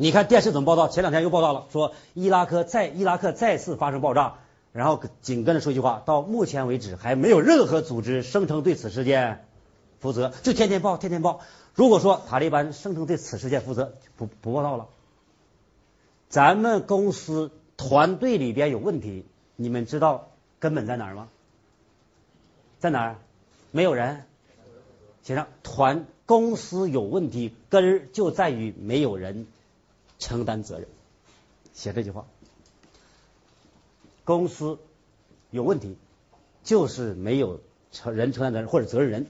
[0.00, 0.86] 你看电视怎么报道？
[0.86, 4.34] 前两天又报道了，说伊拉克再伊拉克再次发生爆炸，
[4.70, 9.44] 然后紧跟着说一句话：到目前为止还没有任何组织声称对此事件
[9.98, 11.40] 负责，就天天报，天天报。
[11.74, 14.86] 如果说塔利班声称对此事件负责，不不报道了。
[16.28, 20.28] 咱们公司团队里边有问题，你们知道
[20.60, 21.26] 根本在哪儿吗？
[22.78, 23.16] 在哪儿？
[23.72, 24.22] 没有人。
[25.24, 29.48] 写上团公司有问题，根儿就在于没有人。
[30.18, 30.88] 承担责任，
[31.72, 32.26] 写这句话。
[34.24, 34.78] 公司
[35.50, 35.96] 有问题，
[36.64, 37.60] 就是没有
[37.92, 39.26] 承人承担责任或者责任人。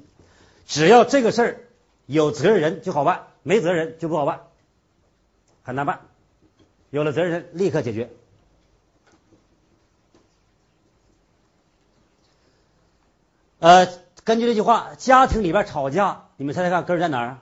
[0.67, 1.61] 只要这个事儿
[2.07, 4.41] 有责任人就好办，没责任人就不好办，
[5.63, 6.01] 很难办。
[6.91, 8.11] 有了责任人，立刻解决。
[13.61, 13.89] 呃，
[14.25, 17.39] 根据这句话，家庭里边吵架，你们猜猜看根儿在哪儿？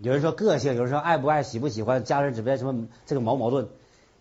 [0.00, 3.68] 有人说个性，有人说爱不爱、喜不喜欢，家人之间什么这个矛矛盾。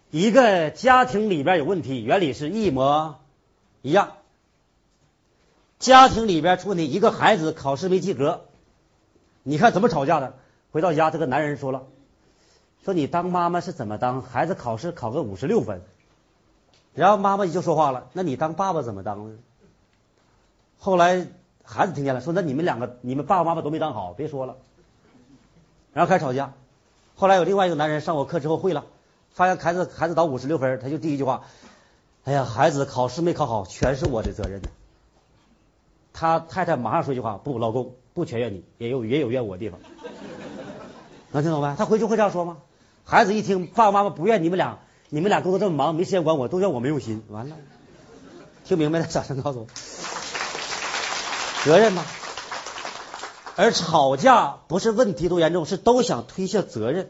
[0.10, 3.20] 一个家庭里边有问题，原理是一模
[3.82, 4.14] 一样。
[5.78, 8.46] 家庭里边出问题，一个孩子考试没及格，
[9.44, 10.36] 你看怎么吵架的？
[10.72, 11.84] 回到家，这个男人说了，
[12.84, 14.22] 说你当妈妈是怎么当？
[14.22, 15.82] 孩子考试考个五十六分，
[16.94, 19.38] 然后妈妈就说话了，那你当爸爸怎么当呢？
[20.80, 21.28] 后来
[21.64, 24.56] 孩子听见了，说那你们两个，你们爸爸妈妈都没当好，别说了。
[25.96, 26.52] 然后开始吵架，
[27.16, 28.84] 后来有另外一个男人上我课之后会了，
[29.32, 31.44] 发现孩子孩子考五十六分，他就第一句话，
[32.26, 34.62] 哎呀，孩子考试没考好，全是我的责任。
[36.12, 39.80] 他太太马上说一句话，不，老公不全怨你，也有也有怨我的地方。
[41.32, 41.74] 能听懂没？
[41.78, 42.58] 他回去会这样说吗？
[43.06, 47.24] 孩子一听，爸爸妈妈不怨你们俩，你们俩工作这么忙，没时间管我，都怨我没用心。
[47.30, 47.56] 完了，
[48.66, 49.06] 听明白了？
[49.06, 49.68] 掌声告诉我，
[51.64, 52.04] 责任吗？
[53.56, 57.10] 而吵架不是问题多严重，是都想推卸责任，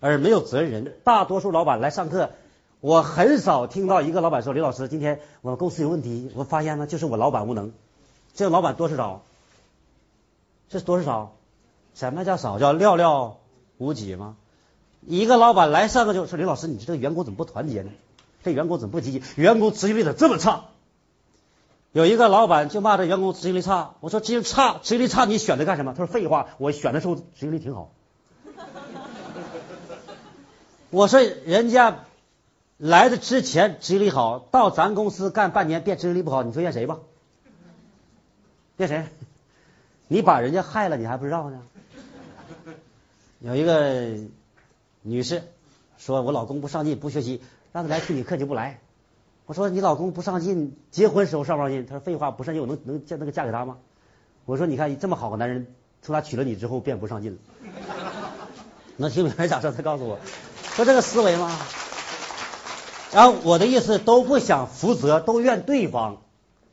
[0.00, 0.96] 而没有责任人。
[1.04, 2.30] 大多数老板来上课，
[2.80, 7.72] 我很少听到一个老板说：“李老师，今天我们公司有问题，我发现呢，就是我老板无能。”
[8.34, 9.22] 这个老板多是少？
[10.70, 11.32] 这是多是少？
[11.94, 12.58] 什么叫少？
[12.58, 13.34] 叫寥寥
[13.76, 14.36] 无几吗？
[15.06, 17.90] 一个老板来上课就说：“李老师，你这个员工怎么不团结呢？
[18.42, 19.22] 这员工怎么不积极？
[19.36, 20.64] 员工执行力怎么这么差？”
[21.94, 25.92] 有一个老板就骂这员工执行力差，我说执行差，执行力差，你选他干什么？
[25.92, 27.92] 他说废话，我选的时候执行力挺好。
[30.90, 32.00] 我说人家
[32.78, 36.98] 来的之前执行力好，到咱公司干半年变执行力不好，你说怨谁吧？
[38.76, 39.06] 怨谁？
[40.08, 41.62] 你把人家害了，你还不知道呢？
[43.38, 44.16] 有一个
[45.02, 45.44] 女士
[45.96, 47.40] 说，我老公不上进，不学习，
[47.72, 48.80] 让他来听你课就不来。
[49.46, 51.84] 我说你老公不上进，结婚时候上不上进？
[51.84, 53.76] 他说废话，不上进我能能嫁那个嫁给他吗？
[54.46, 55.66] 我说你看这么好个男人，
[56.00, 57.38] 从他娶了你之后变不上进了，
[58.96, 59.70] 能听明白咋说？
[59.70, 60.18] 他告诉我，
[60.74, 61.54] 说这个思维吗？
[63.12, 66.22] 然后我的意思都不想负责，都怨对方，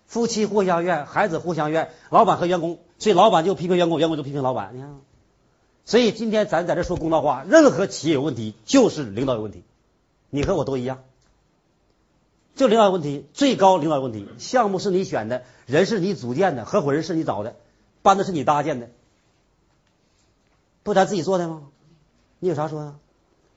[0.05, 4.71] 夫妻互相怨，孩子互相怨，老板和员工，所以老板就批评员工，员工就批评老板。
[4.73, 4.97] 你看，
[5.83, 9.63] 所以今天咱在这说公道话，任何企业有问题就是领导有问题，
[10.29, 10.99] 你和我都一样。
[12.55, 17.55] 就领导问题，最高领导问题，项目是你选的，人是你组建的，合伙人是你找的，
[18.01, 18.89] 班子是你搭建的，
[20.83, 21.63] 不咱自己做的吗？
[22.39, 22.95] 你有啥说的？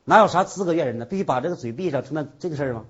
[0.04, 1.06] 哪有啥资格怨人呢？
[1.06, 2.84] 必须把这个嘴闭上，承担这个事儿吗？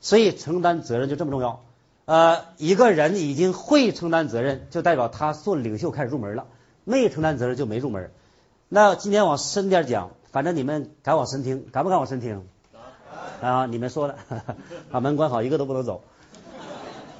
[0.00, 1.64] 所以承担责任就这么重要。
[2.04, 6.44] 呃，一个人已经会承担责任，就代表他做领袖开始入门了；
[6.84, 8.10] 没承担责任就没入门。
[8.68, 12.46] 那今天往深点讲，反正你们敢往深听，敢不敢往深听？
[13.40, 13.66] 啊！
[13.66, 14.18] 你们说的，
[14.90, 16.02] 把门关好，一个都不能走。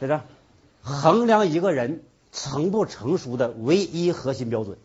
[0.00, 0.20] 在这
[0.82, 2.02] 衡量一个人
[2.32, 4.78] 成不成熟的唯一核心标准，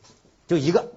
[0.48, 0.92] 就一个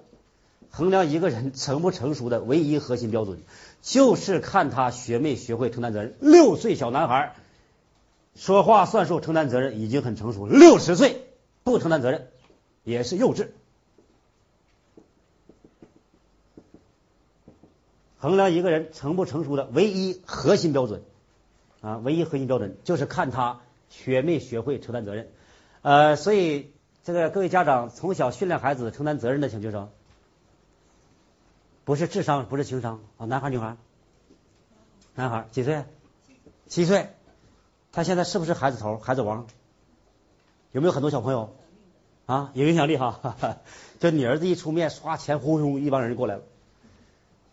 [0.69, 3.39] 衡量一个人成不成熟的唯一核心标准，
[3.81, 6.15] 就是看他学没学会承担责任。
[6.19, 7.35] 六岁小男孩
[8.35, 11.23] 说话算数、承担责任已经很成熟，六十岁
[11.63, 12.27] 不承担责任
[12.83, 13.47] 也是幼稚。
[18.19, 21.01] 衡量一个人成不成熟的唯一核心标准
[21.81, 25.29] 啊，唯一核心标准就是看他学没学会承担责任。
[25.81, 26.71] 呃，所以
[27.05, 29.89] 这个各位家长从小训练孩子承担责任的，请举手。
[31.85, 33.77] 不是智商，不是情商啊，男孩女孩？
[35.15, 35.85] 男孩几岁？
[36.67, 37.07] 七岁。
[37.91, 39.47] 他现在是不是孩子头、孩子王？
[40.71, 41.55] 有没有很多小朋友
[42.25, 42.51] 啊？
[42.53, 43.37] 有影响力哈。
[43.99, 46.43] 就你儿子一出面，唰，钱呼呼一帮人就过来了。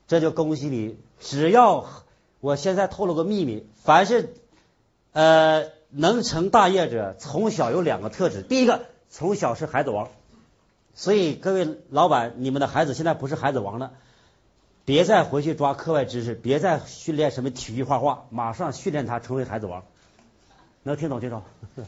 [0.07, 1.87] 这就恭喜你，只要
[2.40, 4.35] 我现在透露个秘密，凡是
[5.12, 10.09] 呃能成大业者，从小有两个特质，第一个从小是孩子王。
[10.95, 13.92] 所以各位老板，你们的孩子现在不是孩子王了，
[14.85, 19.83] 别再回去抓课外知识，别再训练什么体育、画画，马上训练他成为孩子王。
[20.85, 21.42] 能听懂听懂？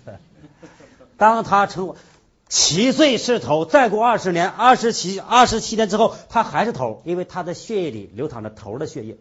[1.17, 1.95] 当他成
[2.49, 9.17] 七岁是头，再过二十年，二十七二十七年之后，他还是头，因为他的血液里流淌着头的血液。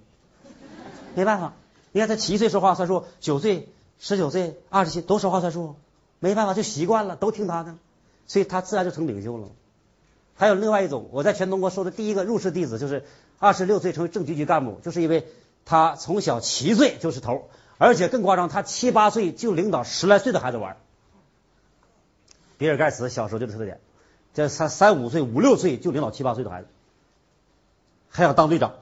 [1.13, 1.54] 没办法，
[1.92, 3.68] 你看他七岁说话算数，九岁、
[4.00, 5.76] 十九岁、二十七都说话算数，
[6.20, 7.76] 没办法就习惯了，都听他的，
[8.28, 9.50] 所以他自然就成领袖了。
[10.36, 13.04] 还有另外一种，我在全中国收的第一个入室弟子，就是
[13.40, 15.28] 二十六岁成为正局级干部，就是因为
[15.66, 17.50] 他从小七岁就是头。
[17.78, 20.78] 而且更夸张，他七八岁就领导十来岁的孩子玩。
[22.58, 23.80] 比尔盖茨小时候就这特点，
[24.34, 26.67] 这三三五岁、五六岁就领导七八岁的孩子，
[28.10, 28.74] 还想当队长，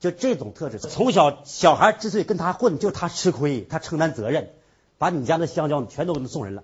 [0.00, 0.78] 就这种特质。
[0.78, 4.50] 从小小孩之所以跟他混，就是他吃亏，他承担责任，
[4.98, 6.62] 把你家的香蕉全都给他送人了。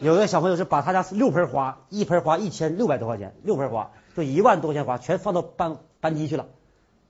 [0.00, 6.46] 有的小朋友是把他家六盆花，一盆花一千六百多块钱，六盆花就一万多块钱花，全放到班班级去了。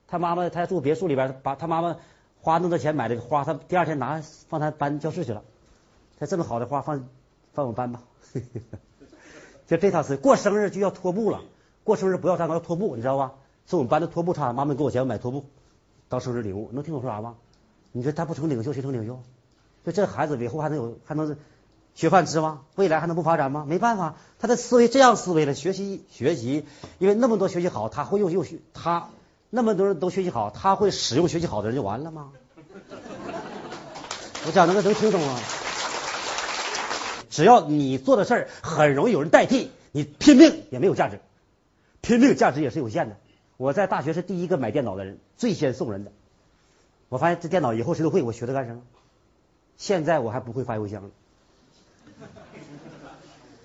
[0.07, 1.97] 他妈妈他住别墅里边，把他妈妈。
[2.41, 5.41] 花那么多钱买的花，他第二天拿放他班教室去了。
[6.19, 7.09] 他这么好的花放
[7.55, 8.01] 放我们班吧，
[9.65, 10.17] 就这套词。
[10.17, 11.41] 过生日就要拖布了，
[11.83, 13.33] 过生日不要蛋糕要拖布，你知道吧？
[13.67, 15.45] 是我们班的拖布差，妈妈给我钱买拖布
[16.09, 16.69] 当生日礼物。
[16.73, 17.35] 能听懂说啥吗？
[17.93, 19.19] 你说他不成领袖谁成领袖？
[19.85, 21.35] 就这孩子以后还能有还能
[21.95, 22.61] 学饭吃吗？
[22.75, 23.65] 未来还能不发展吗？
[23.67, 26.65] 没办法，他的思维这样思维了，学习学习，
[26.99, 29.09] 因为那么多学习好，他会用用学他。
[29.49, 32.31] 那么多人都学习好，他会使用学习好的人就完了吗？
[34.45, 35.39] 我讲那个能听懂吗？
[37.35, 41.19] 只要你做的事儿很容易有人代替，你拼命也没有价值，
[41.99, 43.17] 拼命价值也是有限的。
[43.57, 46.13] 我在大学是第一个买电脑的人，最先送人的。
[47.09, 48.83] 我发现这电脑以后谁都会，我学它干什么？
[49.75, 51.09] 现在我还不会发邮箱呢。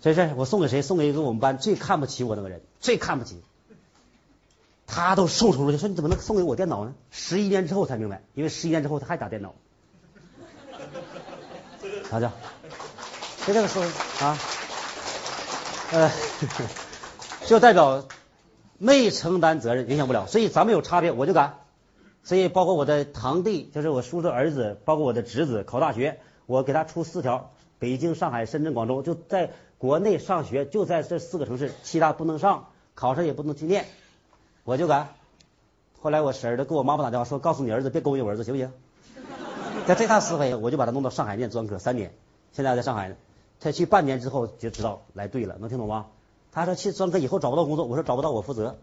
[0.01, 0.83] 这事我送给谁？
[0.83, 3.41] 送给一个我们班最看不起我那个人，最看不起。
[4.89, 6.93] 他都受出去，说你怎么能送给我电脑呢？
[7.13, 9.55] 十一年之后才明白，因为十一年之后他还打电脑。
[12.11, 12.33] 大家，
[13.47, 13.83] 就这个说
[14.21, 14.39] 啊，
[15.93, 16.11] 呃，
[17.47, 18.05] 就代表
[18.79, 20.27] 没承担责任，影响不了。
[20.27, 21.59] 所以咱们有差别，我就敢。
[22.23, 33.87] 所以包括我的堂弟，就是我叔叔儿子，包括我的侄子考大学，我给他出四条：北京、上海、深圳、广州，就在国内上学，就在这四个城市，其他不能上，考上也不能去念。
[34.65, 35.15] 我就敢。
[35.99, 38.71] 后来我婶儿都给我妈妈打电话说，告诉你儿子别勾引我儿子，行不行？
[39.87, 42.15] 在这套思维，我就把他弄到上海念专科三年，
[42.53, 43.17] 现在还在上海呢。
[43.61, 46.07] 他去半年之后就知道来对了，能听懂吗？
[46.53, 48.79] 他说去专科以后找不到工作，我说找不到我负责。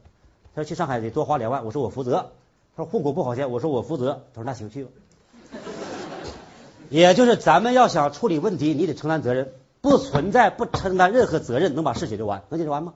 [0.55, 2.31] 他说去上海得多花两万，我说我负责。
[2.75, 4.21] 他说户口不好迁，我说我负责。
[4.33, 4.91] 他说那行去吧。
[6.89, 12.93] 也就是咱们要想处理问题，你得承担责任，不存在不承担任何责任能把事解决完，能解决完吗？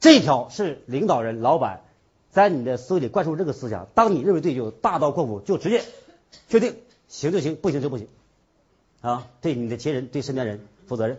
[0.00, 1.82] 这条是领导人、老板
[2.30, 3.86] 在你的思维里灌输这个思想。
[3.94, 5.84] 当你认为对，就大刀阔斧，就直接
[6.48, 6.76] 确定
[7.08, 8.08] 行就行，不行就不行
[9.02, 9.28] 啊！
[9.42, 11.18] 对你的亲人、对身边人负责任。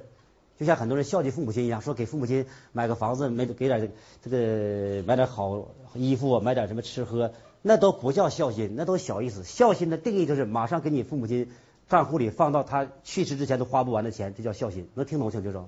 [0.57, 3.91] 就像很多人孝敬父母亲一样，说给父母亲买个房子，没给点
[4.23, 9.43] 这个买点好衣服，买点什么吃喝，那都不叫孝心，那都小意思。
[9.43, 11.51] 孝心的定义就是马上给你父母亲
[11.89, 14.87] 账户里放到他去世之前都花不完的钱，这叫孝心。
[14.93, 15.67] 能听懂请举手。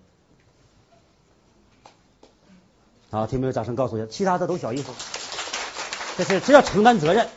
[3.10, 3.52] 好，听没有？
[3.52, 4.92] 掌声告诉我，其他的都小意思。
[6.18, 7.28] 这是这叫承担责任，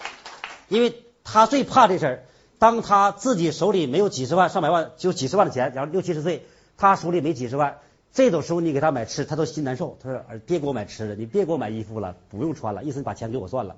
[0.69, 2.25] 因为他最怕这事儿。
[2.59, 7.79] 当他自己手里没有几十万、上百万，就几十万的钱，然后六七十岁，他手里没几十万，
[8.13, 9.97] 这种时候你给他买吃，他都心难受。
[10.03, 13.77] 他说：“儿，别给我买吃的，你别给我买衣服了，不用穿了，意思你把钱给我算了。”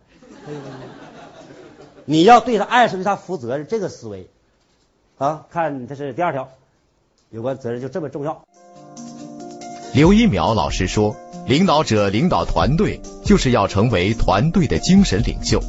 [2.06, 4.28] 你要对他爱是对他负责任，这个思维
[5.18, 6.48] 啊，看这是第二条，
[7.30, 8.42] 有关责任就这么重要。
[9.92, 11.16] 刘一淼老师说。
[11.46, 15.60] 领导者领导团队，就是要成为团队的精神领袖。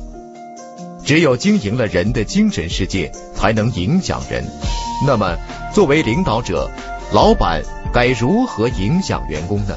[1.06, 4.43] 只有经营了人的精神世界，才能影响人。
[5.06, 5.36] 那么，
[5.74, 6.70] 作为领导者，
[7.12, 7.62] 老板
[7.93, 9.76] 该如何影响员工呢？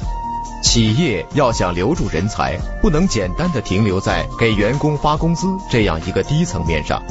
[0.63, 7.01] 企业要想留住人才，不能简单的停留在给员工发工资这样一个低层面上，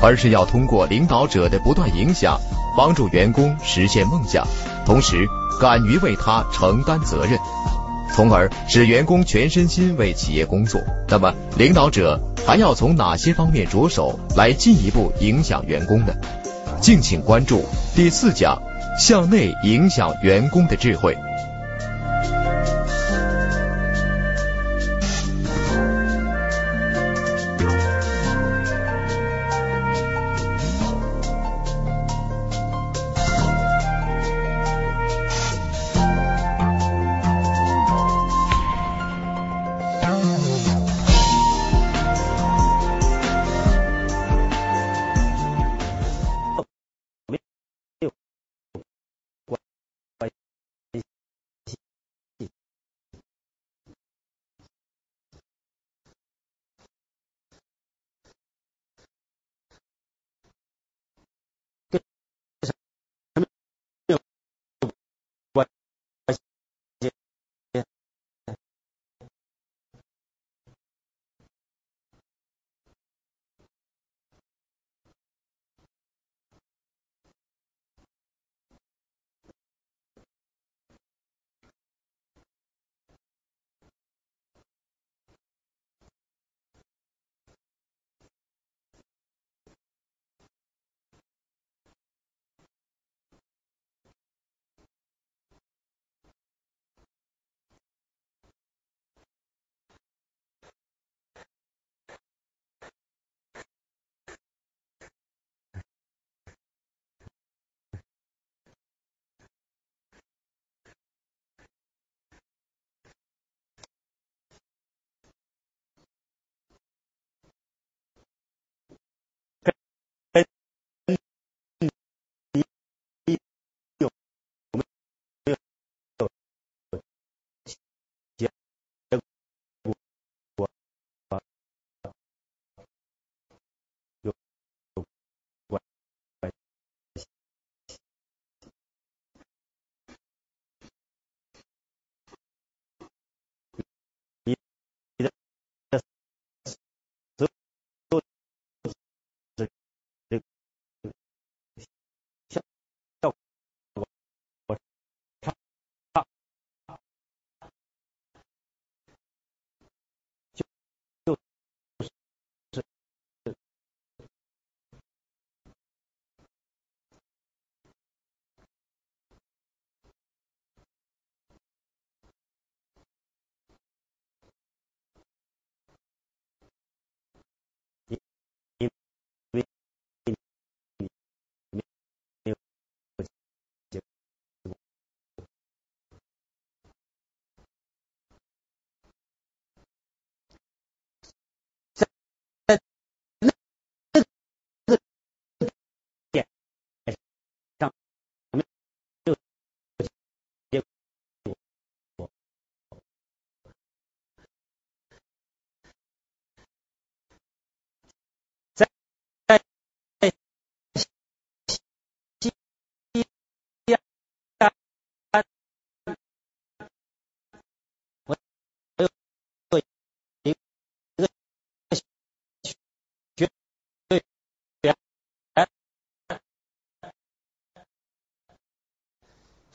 [0.00, 2.38] 而是要通过领导者的不断影响，
[2.76, 4.46] 帮助员工实现梦想，
[4.84, 5.26] 同时
[5.60, 7.38] 敢于为他承担责任。
[8.14, 10.80] 从而使员工全身心为企业工作。
[11.08, 16.12] 那么，领导者还要从哪些方面着手来进一步影响员工呢？
[16.80, 17.64] 敬请关注
[17.96, 18.62] 第四讲：
[18.96, 21.16] 向内影响员工的智慧。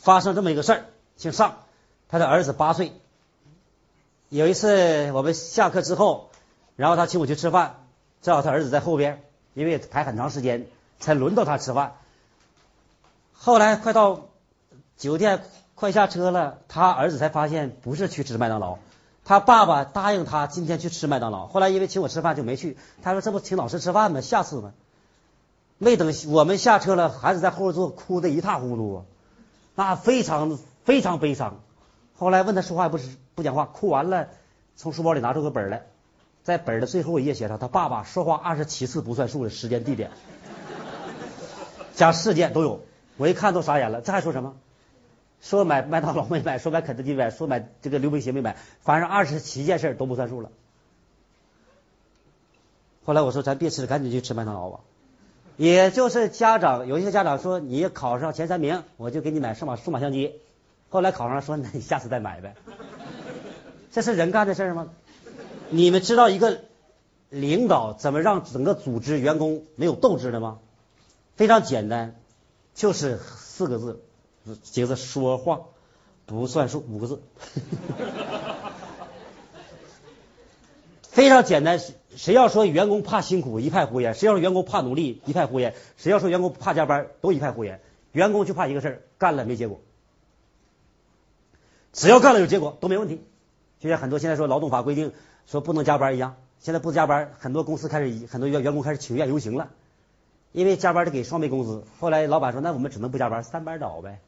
[0.02, 0.86] 发生这么一个事儿，
[1.16, 1.58] 姓尚，
[2.10, 2.92] 他的儿子八岁。
[4.30, 6.32] 有一次我们下课之后，
[6.76, 7.76] 然后他请我去吃饭，
[8.24, 9.22] 正好他儿子在后边，
[9.54, 10.66] 因为排很长时间
[11.00, 11.94] 才轮到他吃饭。
[13.34, 14.30] 后来快到
[14.98, 15.44] 酒店
[15.76, 18.80] 快下车了，他儿子才发现不是去吃麦当劳，
[19.24, 21.46] 他爸爸答应他今天去吃麦当劳。
[21.46, 24.22] 后来因为请我吃饭就没去，他说这不请老师吃饭吗？
[24.22, 24.74] 下次吗？
[25.78, 29.06] 没等我们下车了，孩子在后座哭得一塌糊涂。
[29.76, 31.60] 那非常非常悲伤。
[32.16, 34.28] 后来问他说话也不是不讲话，哭完了，
[34.76, 35.84] 从书包里拿出个本来，
[36.44, 40.12] 在本的最后一页写上他爸爸说话二十七次不算数的时间地点，
[41.96, 42.82] 加事件都有。
[43.18, 44.56] 我一看都傻眼了，这还说什么？
[45.42, 50.52] 说买麦当劳没买，说买肯德基没买，说买这个溜冰鞋没买，反正二十七件事都不算数了。
[53.04, 54.82] 后来我说咱别吃了，赶紧去吃麦当劳吧。
[55.62, 60.34] 也就是家长有一些家长说你考上前三名，我就给你买数码数码相机。
[60.90, 62.56] 后来考上了，说那你下次再买呗。
[63.92, 64.88] 这是人干的事吗？
[65.70, 66.62] 你们知道一个
[67.30, 70.58] 领导怎么让整个组织员工没有斗志的吗？
[71.36, 72.16] 非常简单，
[72.74, 74.02] 就是四个字，
[74.64, 75.62] 几个字：说话。
[76.26, 77.22] 不算数五个字，
[81.04, 81.80] 非常简单。
[82.16, 87.80] 谁要说员工怕辛苦，一派胡言；谁要说员工怕努力，一派胡言；谁要说员工怕加班，都一派胡言。
[88.12, 89.80] 员工就怕一个事儿，干了没结果。
[91.94, 93.22] 只要干了有结果都没问题。
[93.80, 95.14] 就像很多现在说劳动法规定
[95.48, 99.70] 说不能加班一样，现在不加班，很多公司开始很多员员工开始请愿游行了，
[100.52, 101.84] 因为加班得给双倍工资。
[102.00, 104.20] 后来老板说那我们只能不加班，三班倒呗。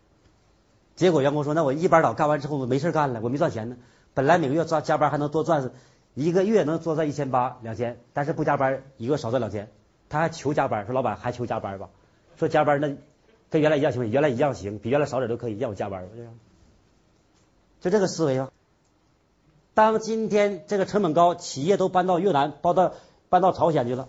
[0.96, 3.76] 结果员工说那我一班倒干完之后我没事干了，我没赚钱呢。
[4.14, 5.72] 本来每个月加加班还能多赚。
[6.16, 9.70] 一个月能多赚一千八两千，但是不加班一个少赚两千，
[10.10, 11.90] 他还求加班，说老板还求加班吧，
[12.38, 12.96] 说加班那
[13.50, 16.08] 跟原来一样行，原来一样行，比原来少点都可以，让我加班，
[17.82, 18.52] 就这个思维啊。
[19.74, 22.94] 当今天这个成本高，企业都搬到越南，搬到
[23.30, 24.08] 搬到朝鲜去了，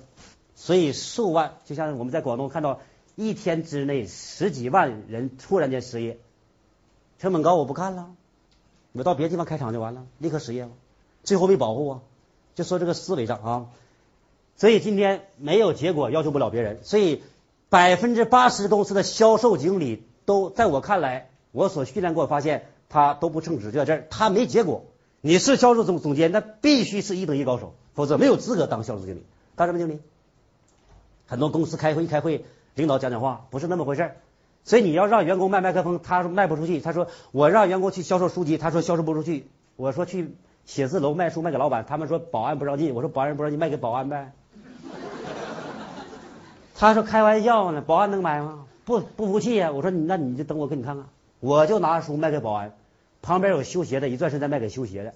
[0.55, 2.81] 所以数万，就像我们在广东看到
[3.17, 6.19] 一天之内十几万人突然间失业，
[7.19, 8.11] 成本高我不干了，
[8.93, 10.71] 我到别的地方开厂就完了，立刻失业了。
[11.25, 12.01] 最后没保护啊，
[12.55, 13.67] 就说这个思维上啊，
[14.57, 17.23] 所以今天没有结果要求不了别人，所以
[17.69, 24.85] 百分之八十公司的销售经理都在我看来，我所训练过发现他都不称职，就在这儿，他没结果。
[25.21, 29.25] 你是销售总总监，那必须是一等一高手，否则没有资格当销售经理。
[29.57, 30.01] 当什么经理？
[31.27, 32.45] 很多公司开会一开会，
[32.75, 34.17] 领导讲讲话不是那么回事儿，
[34.63, 40.37] 所以你要让员工卖麦克风，他说卖不出去，他说我让员工去销售书籍，他说销售不出去，我说去。
[40.67, 44.33] 写字楼卖书卖给老板，他们说保安不让进，我说保安不让进，卖给保安呗。
[46.77, 48.65] 他说开玩笑呢，保安能买吗？
[48.85, 51.07] 不不服气呀，我说你那你就等我给你看看，
[51.41, 52.73] 我就拿书卖给保安，
[53.23, 55.15] 旁边有修鞋的，一转身再卖给修鞋的。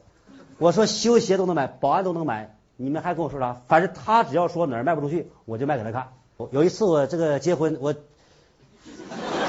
[0.58, 3.60] 我说修鞋都能买，保安都能买，你们还跟我说啥？
[3.68, 6.08] 反正他只要说哪儿卖不出去，我就卖给他看。
[6.50, 7.94] 有一次我这个结婚，我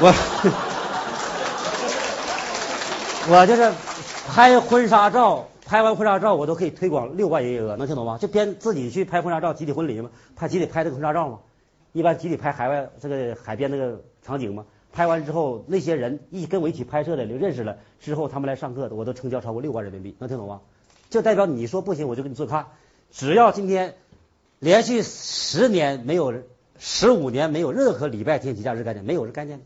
[0.01, 0.13] 我
[3.37, 3.71] 我就是
[4.27, 5.45] 拍婚纱照。
[5.69, 8.17] 拍完婚纱照，我都可以推广六万营业额，能听懂吗？
[8.17, 11.41] 就边自己去拍婚纱照，集体婚礼嘛，拍集体拍这个婚纱照嘛。
[11.91, 14.65] 一般集体拍海外这个海边那个场景嘛。
[14.91, 17.77] 拍完之后，那些人一跟我一起拍摄的，就认识了。
[17.99, 20.61] 之后他们来上课的，我都成交超过六万人民币，能听懂吗？
[21.11, 22.69] 就代表你说不行，我就给你做看。
[23.11, 23.93] 只要今天
[24.57, 26.33] 连续十年没有、
[26.79, 29.61] 十五年没有任何礼拜天节假日概念，没有这概念。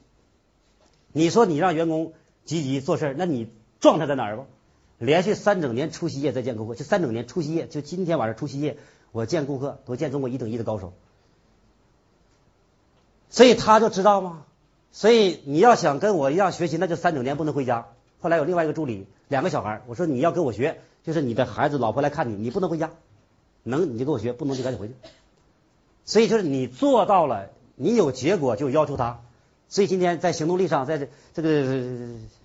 [1.13, 2.11] 你说你让员工
[2.43, 3.47] 积极做事，那你
[3.79, 4.43] 状态在哪儿吧？
[5.03, 8.77] 连续三整年除夕夜在见顾客，就三整年除夕夜，就今天晚上除夕夜，
[9.11, 10.93] 我见顾客，我见中国一等一的高手，
[13.29, 14.45] 所以他就知道吗？
[14.91, 17.87] 所以你要想跟我一样学习，那就三整年不能回家。
[18.21, 22.91] 后来有另外一个助理，两个小孩，我说你要跟我学，就是你的孩子、老婆来看你，你不能回家，
[23.63, 24.93] 能你就跟我学，不能就赶紧回去。
[26.05, 29.19] 所以就是你做到了，你有结果就要求他。
[29.67, 31.49] 所以今天在行动力上，在这这个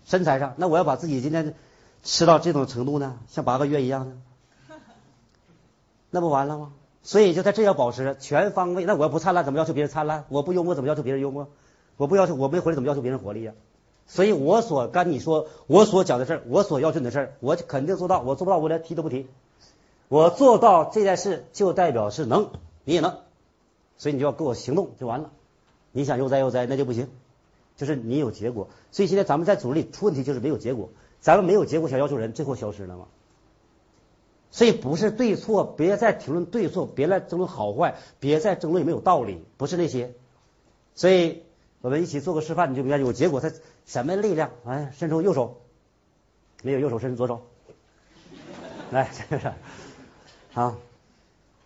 [0.05, 1.55] 身材上，那我要把自己今天。
[2.03, 4.17] 吃到这种程度呢，像八个月一样呢，
[6.11, 6.73] 那不完了吗？
[7.03, 8.85] 所以就在这要保持全方位。
[8.85, 10.25] 那我要不灿烂，怎么要求别人灿烂？
[10.29, 11.49] 我不幽默，怎么要求别人幽默？
[11.97, 13.53] 我不要求我没活力，怎么要求别人活力呀？
[14.07, 18.21] 所以我所跟你说，我所讲的事儿，我所要求你的事儿，我肯定做到。
[18.21, 19.27] 我做不到，我连提都不提。
[20.09, 22.49] 我做到这件事，就代表是能，
[22.85, 23.19] 你也能。
[23.99, 25.31] 所以你就要给我行动就完了。
[25.93, 27.09] 你想悠哉悠哉，那就不行。
[27.77, 28.69] 就是你有结果。
[28.93, 30.89] 所以现在咱们在组织里出问题，就是没有结果。
[31.21, 33.07] 咱们没有结果想要求人，最后消失了吗？
[34.51, 40.15] 所以不是对错，别再评论对错，别来争论好坏，别再争论有没有道理，不是那些。
[40.95, 41.43] 所以
[41.83, 43.53] 我们一起做个示范，你就明白有结果，它
[43.85, 44.51] 什么力量？
[44.65, 45.59] 哎，伸出右手，
[46.63, 47.43] 没有右手，伸出左手。
[48.91, 49.11] 来，
[50.53, 50.77] 好，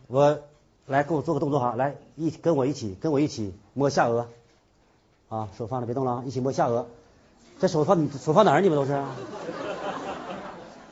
[0.08, 0.40] 我
[0.86, 4.24] 来跟我做个动作哈，来一跟我一起，跟我一起摸下颚，
[5.28, 6.86] 啊，手放着别动了啊，一起摸下颚。
[7.62, 8.60] 这手放手放哪儿？
[8.60, 9.00] 你们都是？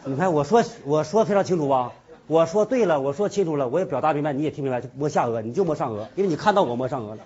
[0.05, 1.91] 你看我说我说非常清楚吧？
[2.29, 7.18] 我说对了，我说清楚了，我也表达明白，你也听明白，摸下颚，你就摸上颚，因为你看到我摸上颚了。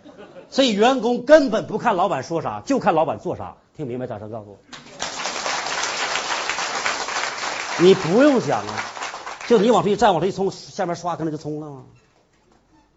[0.48, 3.56] 所以员工根本不看老板说啥，就看老板做啥。
[3.76, 4.06] 听明白？
[4.06, 4.56] 掌声告诉我。
[7.80, 8.74] 你不用讲啊，
[9.46, 11.82] 就你往这一站，往这一冲，下面唰可能就冲了吗？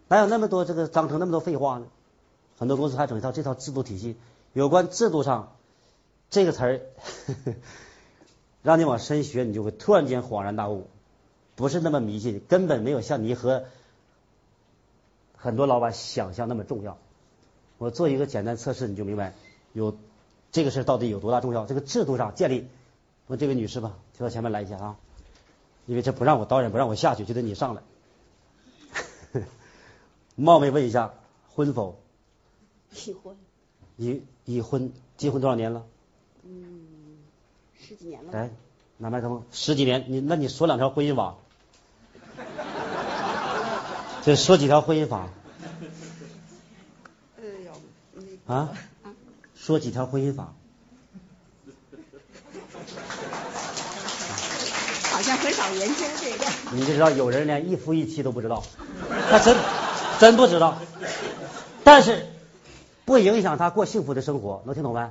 [0.08, 1.84] 哪有那么多这个章程那么多废话呢？
[2.58, 4.16] 很多公司还整一套这套制度体系，
[4.54, 5.52] 有关制度上。
[6.30, 6.80] 这个词儿，
[8.62, 10.88] 让你往深学，你就会突然间恍然大悟，
[11.56, 13.64] 不是那么迷信，根本没有像你和
[15.36, 16.98] 很多老板想象那么重要。
[17.78, 19.32] 我做一个简单测试，你就明白
[19.72, 19.96] 有
[20.52, 21.64] 这个事到底有多大重要。
[21.64, 22.68] 这个制度上建立，
[23.28, 24.96] 问这位女士吧，就到前面来一下啊，
[25.86, 27.82] 因为这不让我导演不让我下去，就得你上来。
[30.34, 31.14] 冒昧问一下，
[31.54, 31.98] 婚否？
[32.92, 33.36] 已婚。
[33.96, 35.84] 已已婚，结婚多少年了？
[36.44, 36.80] 嗯，
[37.80, 38.38] 十几年了吧。
[38.38, 38.50] 来，
[38.98, 41.36] 拿麦克风，十几年，你那你说两条婚姻法，
[44.22, 45.28] 就说几条婚姻法
[47.38, 47.72] 哎呦，
[48.54, 48.70] 啊，
[49.54, 50.52] 说几条婚姻法。
[55.10, 56.46] 好像很少研究这个。
[56.72, 58.62] 你就知道有人连一夫一妻都不知道，
[59.30, 59.56] 他真
[60.20, 60.78] 真不知道，
[61.84, 62.26] 但是
[63.04, 65.10] 不影响他过幸福的生活，能听懂没？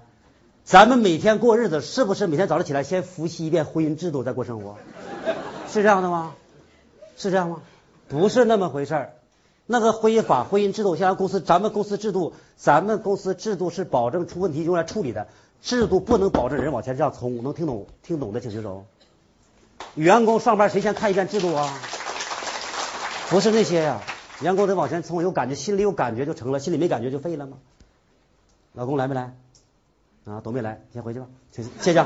[0.67, 4.75] 咱们每天过日子，是不是每天早上起来先复习一遍婚姻制度再过生活？
[5.71, 6.35] 是这样的吗？
[7.15, 7.61] 是这样吗？
[8.09, 9.13] 不是那么回事儿。
[9.65, 15.27] 那个婚姻法、婚姻制度，像公司，咱们公司制度，咱们公司制度是保证出问题用来处理的，
[15.61, 17.41] 制度不能保证人往前这样冲。
[17.41, 17.87] 能听懂？
[18.03, 18.83] 听懂的请举手。
[19.95, 21.79] 员工上班谁先看一遍制度啊？
[23.29, 24.01] 不是那些呀、
[24.41, 27.55] 员工得往前冲，有感觉，心里有感觉就成了，心里没感觉就废了吗？
[28.73, 29.33] 老公来没来？
[30.29, 31.25] 啊，都没来，先回去吧，
[31.55, 32.05] 谢谢谢谢啊。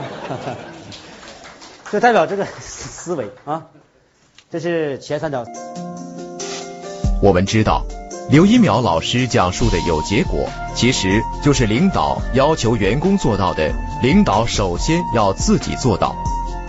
[1.92, 3.66] 就代表这个思思维啊，
[4.52, 5.44] 这是前三条。
[7.22, 7.84] 我们知道，
[8.30, 16.16] 刘一淼老师讲述的有结果，其实就是领导要求员工做到的，领导首先要自己做到。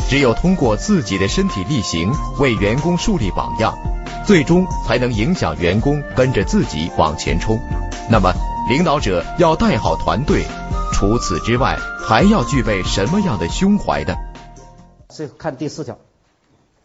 [0.08, 3.76] 只有通过自己的身体力行，为员工树立榜样，
[4.26, 7.58] 最终才能影响员工跟着自己往前冲。
[8.10, 8.32] 那么，
[8.68, 10.44] 领导者要带好团队，
[11.02, 14.14] 除此之外，还要具备什么样的胸怀呢？
[15.08, 15.98] 最后看第四条，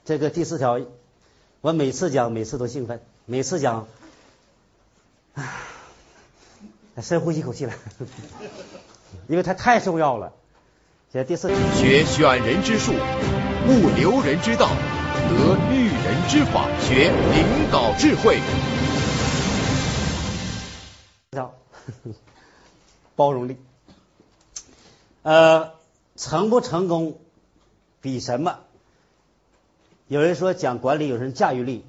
[0.05, 0.79] 这个第四条，
[1.61, 3.85] 我每次讲每次都兴奋，每次讲，
[5.35, 5.45] 唉，
[6.99, 7.75] 深呼吸一口气来，
[9.27, 10.33] 因为它太重要了。
[11.13, 14.67] 写第四条，学选人之术，悟留人之道，
[15.29, 18.39] 得育人之法，学领导智慧。
[21.29, 21.53] 条，
[23.15, 23.55] 包容力。
[25.27, 25.73] 呃，
[26.15, 27.19] 成不成功
[27.99, 28.59] 比什么？
[30.07, 31.83] 有人说讲管理，有人驾驭力。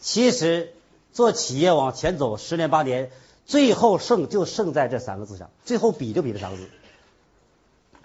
[0.00, 0.72] 其实
[1.12, 3.10] 做企业往前走十年八年，
[3.44, 6.70] 最后胜就胜在这三个字上，最后比就比这三个字。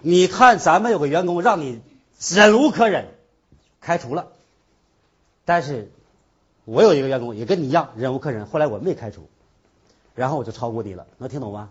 [0.00, 1.80] 你看，咱们有个员工让你
[2.18, 3.06] 忍无可忍，
[3.80, 4.28] 开除了。
[5.46, 5.90] 但是
[6.66, 9.26] 我有一个员工也跟你一样忍无可忍，后来我没开除，
[10.14, 11.70] 然后我就超过你了，能听懂吗？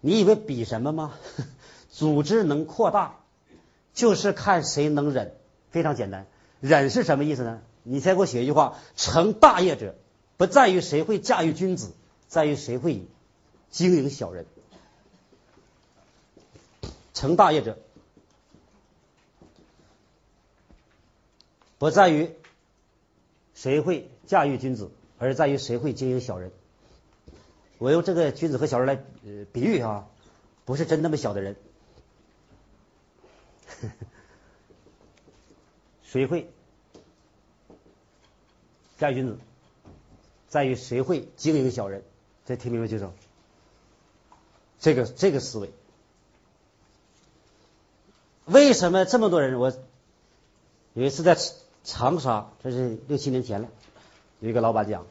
[0.00, 1.12] 你以为比什么吗？
[1.96, 3.20] 组织能扩大，
[3.94, 5.34] 就是看谁能忍，
[5.70, 6.26] 非常简单。
[6.60, 7.62] 忍是什么意思呢？
[7.84, 9.94] 你先给我写一句话：成大业者，
[10.36, 11.94] 不在于谁会驾驭君子，
[12.28, 13.06] 在于谁会
[13.70, 14.44] 经营小人。
[17.14, 17.78] 成大业者，
[21.78, 22.30] 不在于
[23.54, 26.52] 谁会驾驭君子，而在于谁会经营小人。
[27.78, 30.06] 我用这个君子和小人来呃比喻啊，
[30.66, 31.56] 不是真那么小的人。
[36.02, 36.48] 谁会
[38.98, 39.38] 驾驭君子，
[40.48, 42.02] 在于谁会经营小人。
[42.46, 43.12] 这听明白举手。
[44.78, 45.70] 这个这个思维，
[48.44, 49.58] 为什么这么多人？
[49.58, 49.72] 我
[50.92, 51.36] 有一次在
[51.82, 53.68] 长沙，这是六七年前了，
[54.38, 55.06] 有一个老板讲，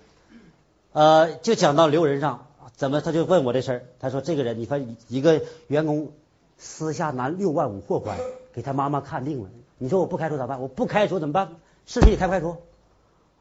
[0.94, 6.14] 呃，就讲到留人上，怎么他就问我这事儿，他说这个人，你看一个员工
[6.58, 8.18] 私下拿六万五货款
[8.56, 10.62] 给他妈妈看病了，你说我不开除咋办？
[10.62, 11.58] 我不开除怎么办？
[11.86, 12.56] 是你也开不开除？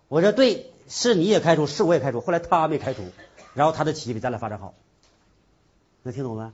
[0.08, 2.20] 我说对，是你也开除，是我也开除。
[2.20, 3.04] 后来他没开除，
[3.54, 4.74] 然后他的企业比咱俩发展好，
[6.02, 6.50] 能听懂没？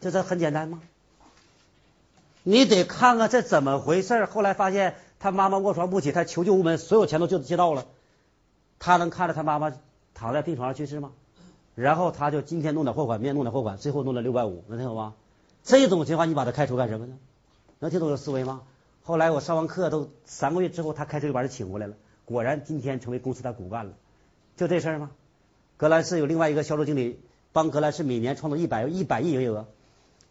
[0.00, 0.82] 这这很简单吗？
[2.42, 7.86] 你得看看这怎么回事后来发现他妈妈卧床不起，他求救无门，所有钱都就借到了，
[8.80, 9.72] 他能看着他妈妈
[10.12, 11.12] 躺在病床上去世吗？
[11.76, 15.14] 然后他就今天弄点货款，明天弄点货款，最后弄了六百五，能听懂吗？
[15.62, 17.14] 这种情况你把他开除干什么呢？
[17.78, 18.62] 能听懂这思维吗？
[19.02, 21.94] 后来我上完课都三个月之后，他开车就把人请过来了，
[22.24, 23.92] 果然今天成为公司的骨干了，
[24.56, 25.10] 就这事儿吗？
[25.76, 27.20] 格兰仕有另外一个销售经理，
[27.52, 29.66] 帮格兰仕每年创造一百一百亿营业额。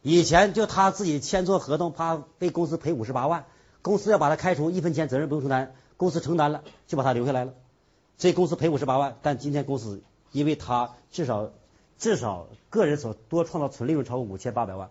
[0.01, 3.45] 以前就他自己签错合同，怕被公司赔五十八万，
[3.81, 7.53] 公司要把他开除，一分钱责任不用承担，公司承担了，就把他留下来了。
[8.17, 11.51] 所以公司赔五十八万，但今天公司因为他至少
[11.97, 14.89] 至少个人所多创造纯利润超过五千八百万，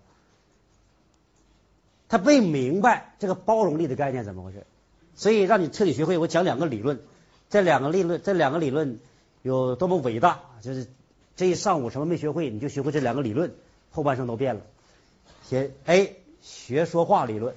[2.13, 4.67] 他没明白这个包容力的概念怎么回事，
[5.15, 6.19] 所以让你彻底学会。
[6.19, 7.01] 我讲两个理论，
[7.49, 9.01] 这两个理论这两个理论
[9.41, 10.87] 有多么伟大，就是
[11.37, 13.55] 这一上午什么没学会，你就学会这两个理论，
[13.93, 14.61] 后半生都变了。
[15.49, 17.55] 先 A 学说话理论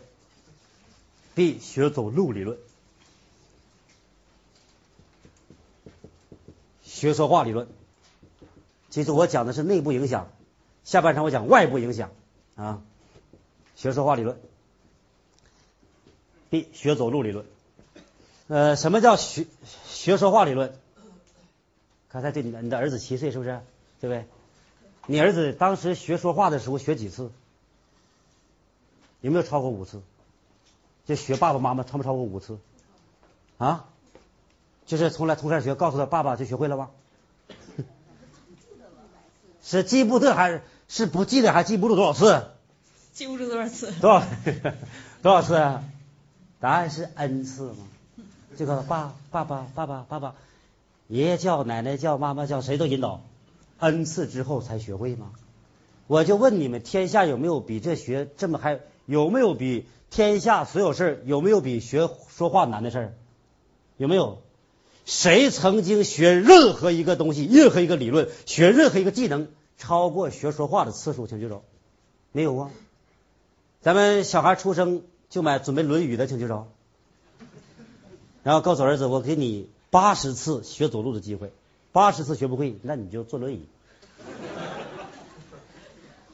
[1.34, 2.58] ，B 学走路理论。
[6.82, 7.68] 学说话理论，
[8.90, 10.30] 其实我讲的是内部影响，
[10.86, 12.12] 下半场我讲外部影响
[12.56, 12.82] 啊。
[13.76, 14.40] 学说话理论
[16.50, 17.46] ，B 学走路理论。
[18.48, 19.48] 呃，什么叫学
[19.88, 20.74] 学说话理论？
[22.10, 23.60] 刚才对你的你的儿子七岁是不是？
[24.00, 24.26] 对不对？
[25.08, 27.32] 你儿子当时学说话的时候学几次？
[29.22, 30.02] 有没有超过五次？
[31.06, 32.58] 就学爸爸妈妈超不超过五次？
[33.58, 33.86] 啊？
[34.86, 36.92] 就是从来从这儿学，告诉他爸爸就学会了吗？
[39.64, 42.52] 是记不得还是是不记得还记不住多少次？
[43.16, 43.94] 记不住多少次？
[44.02, 44.24] 多少
[45.24, 45.86] 多少次啊？
[46.60, 47.88] 答案是 n 次嘛？
[48.58, 50.36] 这个爸爸爸爸爸爸爸，
[51.08, 53.22] 爷爷叫奶奶叫妈妈叫谁都引导
[53.80, 55.32] n 次之后才学会吗？
[56.08, 63.14] 我就问你们，天下有没有比这学这么还有没有比天下所有事儿有没有比学说话难的事儿？
[63.96, 64.40] 有没有？
[65.06, 69.48] 谁曾经学任何一个东西，任何一个理论，学任何一个技能，
[69.78, 71.28] 超过学说话的次数？
[71.28, 71.64] 请举手。
[72.34, 72.72] 没有啊。
[73.86, 76.66] 咱们小孩出生就买准备《论语》的，请举手。
[78.42, 81.54] 然后告诉儿子，我给你八十次学走路的机会，
[81.92, 83.68] 八十次学不会，那你就坐轮椅。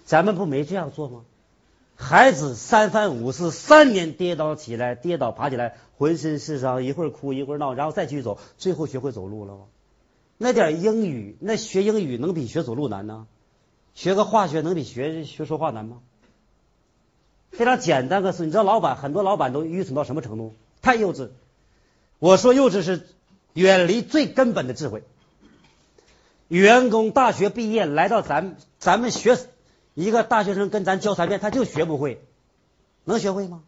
[0.06, 1.26] 咱们不没这样做吗？
[1.98, 9.64] 孩子三番五次，三年跌倒起来，跌倒爬起来，浑身是伤，一会儿哭一会儿闹，然后再继续走，最后学会走路了吗？
[10.38, 13.28] 那点英语，那学英语能比学走路难呢？
[13.94, 15.98] 学个化学能比学学说话难吗？
[17.52, 20.56] 非常简单个事，你知道老板很多老板都愚蠢到什么程度？
[20.82, 21.30] 太幼稚。
[22.20, 23.08] 我说幼稚是
[23.54, 25.04] 远离最根本的智慧。
[26.48, 29.38] 员工大学毕业来到咱咱们学。
[29.94, 32.22] 一个大学生跟咱教三遍，他就学不会，
[33.04, 33.62] 能学会吗？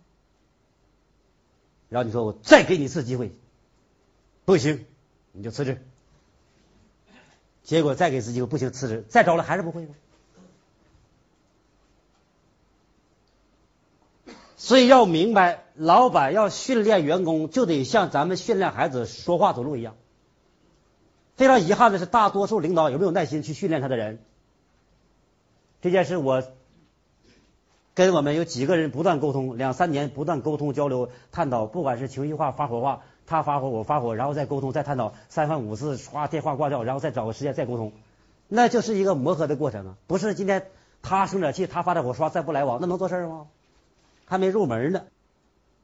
[1.90, 3.34] 然后你说我再给你一次机会，
[4.46, 4.86] 不行，
[5.34, 5.86] 你就辞职。
[7.64, 9.96] 结果再给一次机会不行，辞职，再招了还是不会吗？
[14.64, 19.95] 所以要明白，老板要训练员工，就得像咱们训练孩子说话走路一样。
[21.36, 24.20] 非常遗憾的是，大多数领导有没有耐心去训练他的人？
[25.82, 26.43] 这件事我
[27.93, 37.91] 跟我们有几个人不断沟通，两三年不断沟通交流探讨，不管是情绪化发火化，他发火我发火，然后再沟通再探讨，三番五次刷电话挂掉，然后再找个时间再沟通，
[38.47, 39.95] 那就是一个磨合的过程啊！
[40.07, 40.68] 不是今天
[41.01, 43.47] 他生点气，他发点火刷再不来往，那能做事吗？
[44.34, 45.06] 还没入门呢。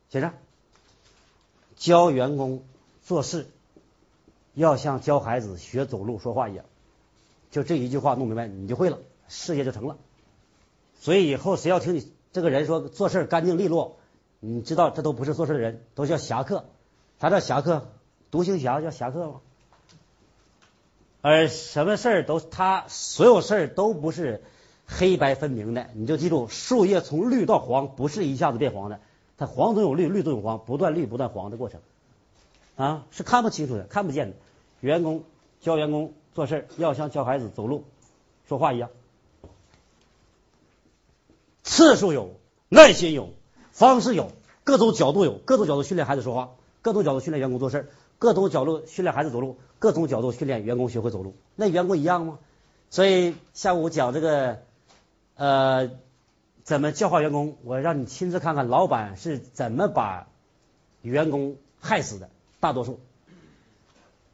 [0.10, 0.34] 写上，
[1.78, 2.64] 教员工
[3.04, 3.46] 做事
[4.56, 6.66] 要像教孩子学走路说话一样，
[7.52, 8.98] 就这一句话弄明白，你就会了。
[9.28, 9.98] 事业就成了，
[11.00, 14.00] 所以以后谁要听你这个人说做事干净利落，
[14.40, 16.66] 你知道这都不是做事的人，都叫侠客。
[17.22, 17.92] 啥叫侠客？
[18.32, 19.42] 独行侠叫侠客吗？
[21.22, 24.42] 而什么事儿都他所有事儿都不是
[24.92, 29.00] 黑白分明的，你就记住，树叶从绿到黄不是一下子变黄的，
[29.38, 31.80] 它黄总有绿，绿总有黄，不断绿不断黄的过程
[32.76, 34.36] 啊，是看不清楚的，看不见的。
[34.80, 35.24] 员工
[35.62, 37.84] 教员工做事要像教孩子走路
[38.48, 38.90] 说话一样。
[41.64, 42.32] 次数有，
[42.68, 43.30] 耐心有，
[43.72, 44.32] 方式有，
[44.64, 51.36] 各种角度有，各种角度训练孩子说话，各种角度训练员工做事，各种角度训练孩子走路，各种角度训练员工学会走路。
[51.56, 52.40] 那员工一样吗？
[52.90, 54.64] 所以下午讲这个
[55.40, 55.90] 呃
[56.64, 60.28] 怎么教化员工，我让你亲自看看老板是怎么把
[61.02, 62.30] 员工害死的，
[62.60, 63.00] 大多数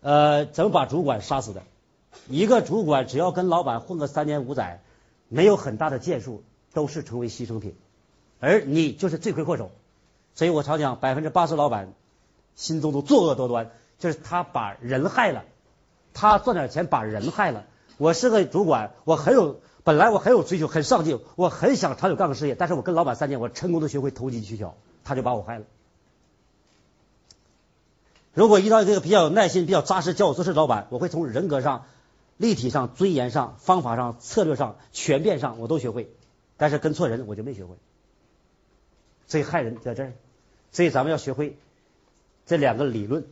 [0.01, 1.63] 呃怎么把主管杀死的。
[2.27, 4.81] 一个主管只要跟老板混个三年五载，
[5.29, 6.43] 没有很大的建树。
[6.75, 7.73] 都是成为牺牲品，
[8.41, 9.71] 而你就是罪魁祸首。
[10.33, 11.93] 所以我常讲，百分之八十老板
[12.53, 15.45] 心中都作恶多端，就是他把人害了，
[16.13, 17.63] 他赚点钱把人害了。
[17.97, 25.65] 我是个主管，我很有本来我很有追求，很上进，我很想长久干个事业，但是我跟老板三年，我成功的学会投机取巧，他就把我害了。
[28.33, 31.85] 如果遇到一个比较有耐心、比较扎实教我做事的老板，我会从人格上、
[32.37, 36.09] 立体上、尊严上、方法上、策略上、全变上，我都学会。
[36.57, 37.75] 但是跟错人我就没学会，
[39.27, 40.13] 所以害人在这儿，
[40.71, 41.57] 所以咱们要学会
[42.47, 43.23] 这两个理论。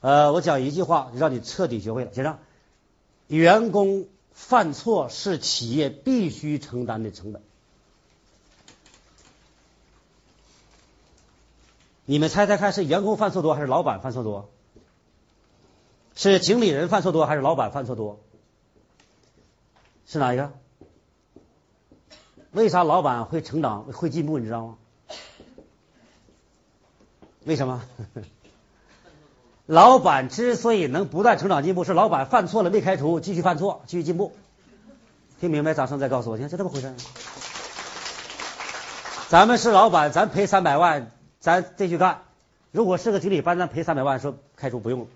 [0.00, 2.12] 呃，我讲一句话，让你彻底学会了。
[2.14, 2.38] 写上：
[3.26, 7.40] 员工犯错是企业必须承担的成本。
[12.04, 14.50] 你们猜猜看，是员工犯错多还是老板犯错多？
[16.14, 18.20] 是经理人犯错多还是老板犯错多？
[20.06, 20.52] 是哪一个？
[22.52, 24.38] 为啥老板会成长会进步？
[24.38, 24.78] 你知道吗？
[27.44, 27.82] 为什么？
[29.66, 34.32] 老板之所以能不断成长进步，是老板犯错了没开除，继续犯错，继续进步。
[35.40, 35.72] 听明白？
[35.72, 36.92] 掌声再告诉我，听，就这么回事。
[39.30, 41.10] 咱们是老板，咱赔三百万，
[41.40, 42.22] 咱继续干。
[42.72, 45.06] 如果是个经理，班咱赔三百万，说开除不用了。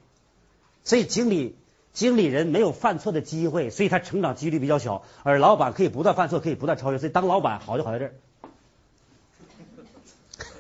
[0.83, 1.57] 所以经理
[1.93, 5.03] 经理人没有犯错的机会，所以他成长几率比较小。
[5.25, 6.99] 而老板可以不断犯错，可以不断超越。
[6.99, 8.13] 所以当老板好就好在这儿，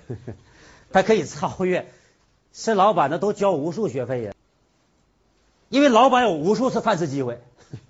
[0.92, 1.90] 他可以超越。
[2.52, 4.32] 是老板的都交无数学费呀，
[5.68, 7.40] 因为老板有无数次犯错机会。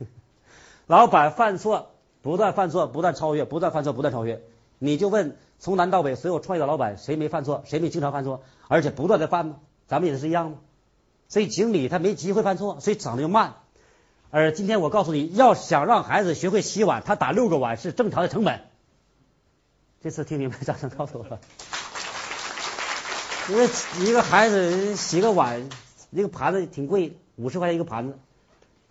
[0.87, 1.91] 老板犯错，
[2.23, 4.43] 不断犯错，不断超越，不断犯错，不断超越。
[4.79, 7.63] 你就问从南到北所有创业的老板，谁没犯错？
[7.67, 8.43] 谁没经常犯错？
[8.69, 9.57] 而且不断的犯吗？
[9.87, 10.59] 咱们也是一样吗？
[11.29, 13.55] 所以经理他没机会犯错，所以长得又慢。
[14.31, 18.61] 而今天我告诉你要想让孩子学会洗碗，他打六个碗是正常的成本。
[20.03, 21.39] 这次听明白，掌声告诉我。
[23.49, 23.67] 因为
[24.07, 25.71] 一个孩子洗个碗，
[26.11, 28.19] 一个盘子挺贵，五十块钱一个盘子，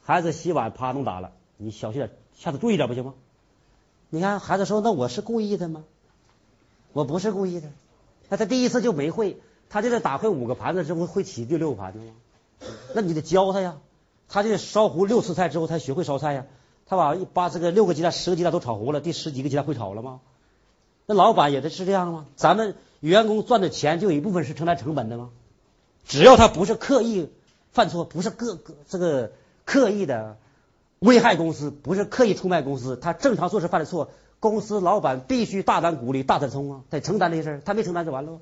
[0.01, 3.13] 孩子洗碗啪弄打了，你小心点，下次注意点不行吗？
[4.09, 5.83] 你看孩子说：“那我是故意的吗？”
[6.91, 7.69] 我不是故意的，
[8.29, 9.39] 那他第一次就没会，
[9.69, 12.13] 他就得打会五个盘子之后会洗第六个盘子吗？
[12.95, 13.77] 那你得教他呀，
[14.27, 16.45] 他就得烧糊六次菜之后才学会烧菜呀。
[16.87, 20.19] 他把把这个六个鸡蛋、十个鸡蛋都炒糊了，第十几个鸡蛋会炒了吗？
[21.05, 22.25] 那老板也得是这样吗？
[22.35, 22.75] 咱们。
[22.99, 25.29] 员工赚的钱就有一部分是承担成本的吗？
[26.05, 27.29] 只要他不是刻意
[27.71, 29.33] 犯错，不是个个这个
[29.65, 30.37] 刻意的
[30.99, 37.61] 危害公司，不是刻意出卖公司，他正常做事犯的错，公司老板必须大胆鼓励、大胆冲啊，得承担这些事。
[37.65, 38.39] 他没承担就完了。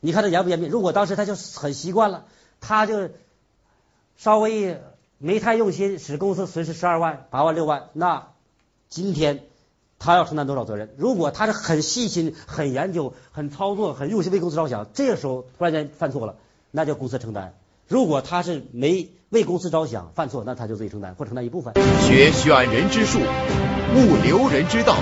[0.00, 0.66] 你看他严不严密？
[0.66, 2.26] 如果当时他就很习惯了，
[2.60, 3.08] 他就
[4.16, 4.80] 稍微
[5.18, 8.28] 没太用心，使公司损失十二万、八万、六万，那
[8.88, 9.44] 今天。
[9.98, 10.90] 他要承担多少责任？
[10.96, 16.36] 如果他是很细心、很研究、很操作、很用心为公司着想，这个时候突然间犯错了，
[16.70, 17.54] 那叫公司承担。
[17.88, 21.74] 如果他是没为公司着想犯错，那他就自己承担或承担一部分。
[22.02, 24.96] 学选人之术，悟留人之道，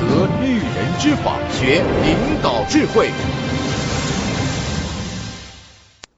[0.00, 3.10] 得育人之法，学领导智慧。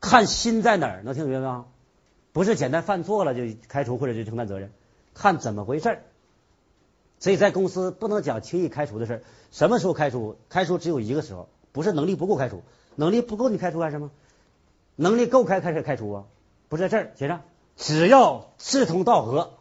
[0.01, 1.03] 看心在哪儿？
[1.05, 1.65] 能听明白吗？
[2.33, 4.71] 不是简单犯错了就开除或者就承担责任，
[5.15, 6.03] 看怎么回事儿。
[7.23, 9.23] 所以在公司不能讲轻易开除的事儿。
[9.53, 10.37] 什么时候开除？
[10.49, 12.65] 开除只有一个时候，不是能力不够开除，
[12.97, 14.11] 能力不够你开除干什么？
[14.97, 16.25] 能力够开开始开除啊？
[16.69, 17.43] 不是在这儿写上，
[17.77, 19.55] 只要志同道合，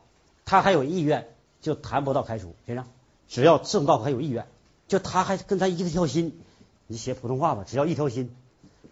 [0.44, 1.28] 他还有意愿，
[1.62, 2.56] 就谈不到开除。
[2.66, 2.88] 写上，
[3.28, 4.48] 只要志同道合还有意愿，
[4.88, 6.42] 就他还跟他一条心，
[6.88, 8.36] 你写普通话吧，只要一条心，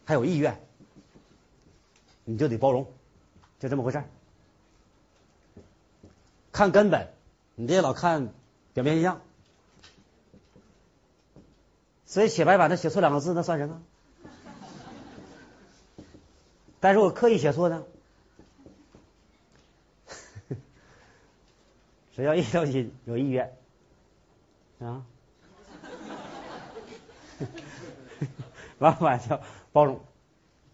[0.06, 0.62] 还有意愿，
[2.24, 2.86] 你就得包容，
[3.60, 4.06] 就这么回事儿。
[6.52, 7.08] 看根本，
[7.56, 8.32] 你别老看。
[8.80, 9.20] 表面一样，
[12.06, 13.84] 所以写白板他写错两个字，那算什么？
[16.80, 17.84] 但是我刻意写错呢，
[22.16, 23.54] 只要一条心，有意愿？
[24.80, 25.04] 啊，
[28.78, 29.42] 老板叫
[29.74, 30.00] 包容，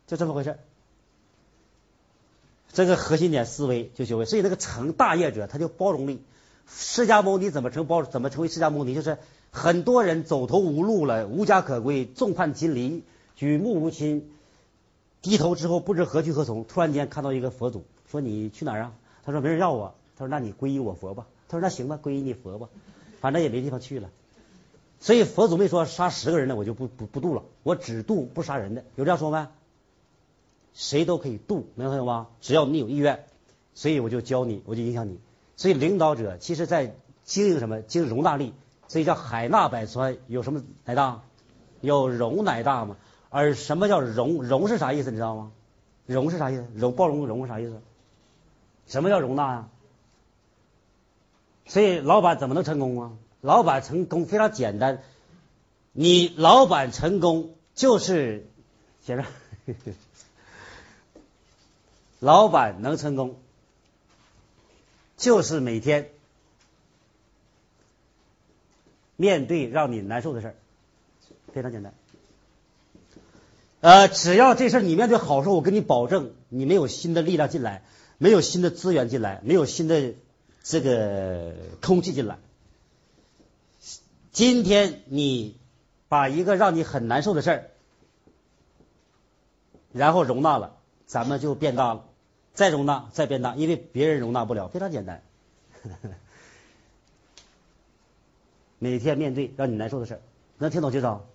[0.06, 0.60] 就这么回事
[2.72, 6.24] 这个核心点思维就学会，所以那个成大业者，他就包容力。
[6.68, 8.04] 释迦牟尼怎么成包？
[8.04, 8.94] 怎么成为释迦牟尼？
[8.96, 9.18] 就是
[9.52, 13.04] 很多人走投无路了，无家可归，众叛亲离，
[13.36, 14.30] 举目无亲，
[15.22, 16.66] 低头之后不知何去何从。
[16.66, 18.94] 突然间看到一个佛祖，说你去哪儿啊？
[19.24, 19.96] 他说没人要我。
[20.18, 21.28] 他说那你皈依我佛吧。
[21.48, 22.70] 他说那行吧，皈依你佛吧，
[23.22, 24.10] 反正也没地方去了。
[25.00, 28.84] 所以佛祖没说杀十个人的我就不不不渡了，我只渡不杀人的。
[28.96, 29.52] 有这样说吗？
[30.74, 32.28] 谁都可以渡，明白吗？
[32.42, 33.26] 只要你有意愿，
[33.74, 35.20] 所以我就教你，我就影响你。
[35.58, 37.82] 所以领导者其实在经营什么？
[37.82, 38.54] 经营容纳力。
[38.88, 41.22] 所以叫海纳百川，有什么乃大？
[41.82, 42.98] 有容乃大嘛。
[43.30, 44.44] 而什么叫容？
[44.44, 45.10] 容是啥意思？
[45.10, 45.52] 你知道吗？
[46.06, 46.68] 容是啥意思？
[46.76, 47.82] 容包容容是啥意思？
[48.86, 49.68] 什么叫容纳呀？
[51.66, 53.12] 所以老板怎么能成功啊？
[53.42, 55.02] 老板成功非常简单，
[55.92, 58.48] 你老板成功就是
[59.04, 59.26] 写着，
[62.20, 63.38] 老板能成功。
[65.18, 66.10] 就是每天
[69.16, 70.56] 面对让你难受的事儿，
[71.54, 71.94] 非常简单。
[73.82, 77.84] 呃，只要这事儿你面对好受，我跟你保证，你没有新的力量进来，
[78.18, 80.16] 没有新的资源进来，没有新的
[80.64, 82.40] 这个空气进来。
[84.32, 85.56] 今天你
[86.10, 87.70] 把一个让你很难受的事儿，
[89.94, 92.06] 然后容纳了，咱们就变大了。
[92.56, 95.22] 再容纳，再变大，因为别人容纳不了，非常简单。
[98.80, 100.22] 每天面对让你难受的事儿，
[100.58, 101.26] 能听懂介绍？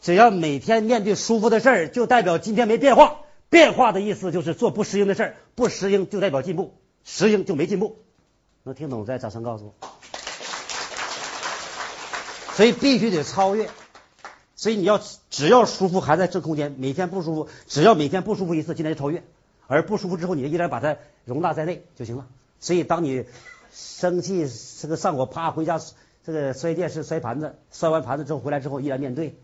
[0.00, 3.20] 只要每天面对舒服的事儿，就代表今天没变化。
[3.50, 7.98] 变化的意思就是做不适应的事儿，不适应就代表进步，适应就没进步。
[8.64, 9.74] 能听懂再掌声告诉我。
[12.54, 13.70] 所以必须得超越。
[14.56, 15.00] 所以你要
[15.30, 19.22] 只要舒服还在这空间，每天不舒服，只要每天不舒服一次，今天就超越，
[19.66, 22.26] 而不舒服之后，你就依然把它容纳在内就行了。
[22.60, 23.24] 所以当你
[23.72, 24.48] 生气
[24.80, 25.80] 这个上火，啪回家
[26.24, 29.34] 这个摔电视、摔盘子，摔完盘子之后回来之后依然面对。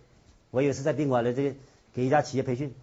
[0.51, 1.57] 我有一次在宾馆里这个
[1.95, 2.75] 给一家企业培训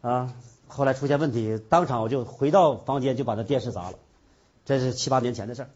[0.00, 0.32] 啊，
[0.68, 3.98] 后来出现问题，当场我就回到房间就把那电视砸了，
[4.64, 5.70] 这是七八年前的事儿。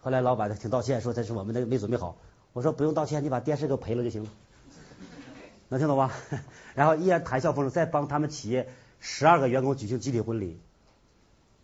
[0.00, 2.16] 后来老板挺道歉，说这是我们那个没准备好。
[2.52, 4.30] 我说不用道歉，你把电视给赔了就行了，
[5.68, 6.10] 能听懂吗？
[6.74, 8.68] 然后依然谈笑风生，再帮他们企业
[9.00, 10.58] 十二个员工举行集体婚礼。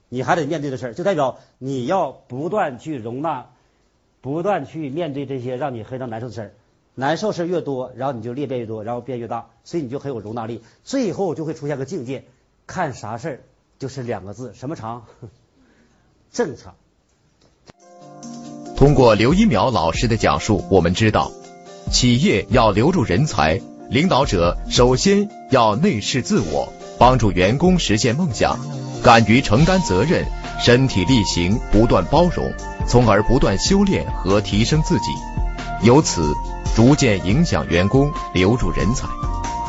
[0.08, 3.46] 你还得面对的事儿，就代表你要不断去容纳，
[4.20, 6.54] 不断去面对这些让你非常难受的事儿。
[6.94, 10.62] 难受事越多，然后你就裂变越多，然后变越大，所以你就很有容纳力。
[10.84, 12.24] 最后就会出现个境界，
[12.68, 13.40] 看啥事儿
[13.80, 15.04] 就是两个字，什么常？
[16.30, 16.76] 正常。
[18.76, 21.32] 通过刘一苗老师的讲述，我们知道，
[21.90, 23.60] 企业要留住人才，
[23.90, 28.58] 领导者首先要内视自我，帮助员工实现梦想，
[29.02, 30.24] 敢于承担责任，
[30.60, 32.52] 身体力行，不断包容，
[32.86, 35.10] 从而不断修炼和提升自己，
[35.82, 36.32] 由此。
[36.74, 39.06] 逐渐影响员工留住人才。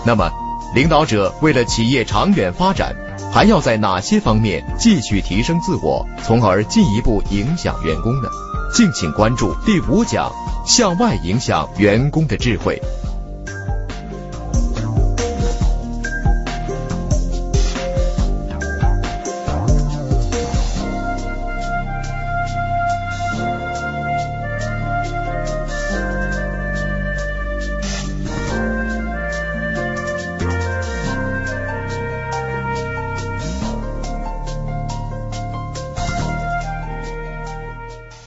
[0.03, 0.31] 那么，
[0.73, 2.95] 领导者为了企业长远发展，
[3.31, 8.29] 还要在哪些方面继续提升自我，从而进一步影响员工呢？
[8.73, 10.31] 敬请关注第五讲：
[10.65, 12.81] 向外影响员工的智慧。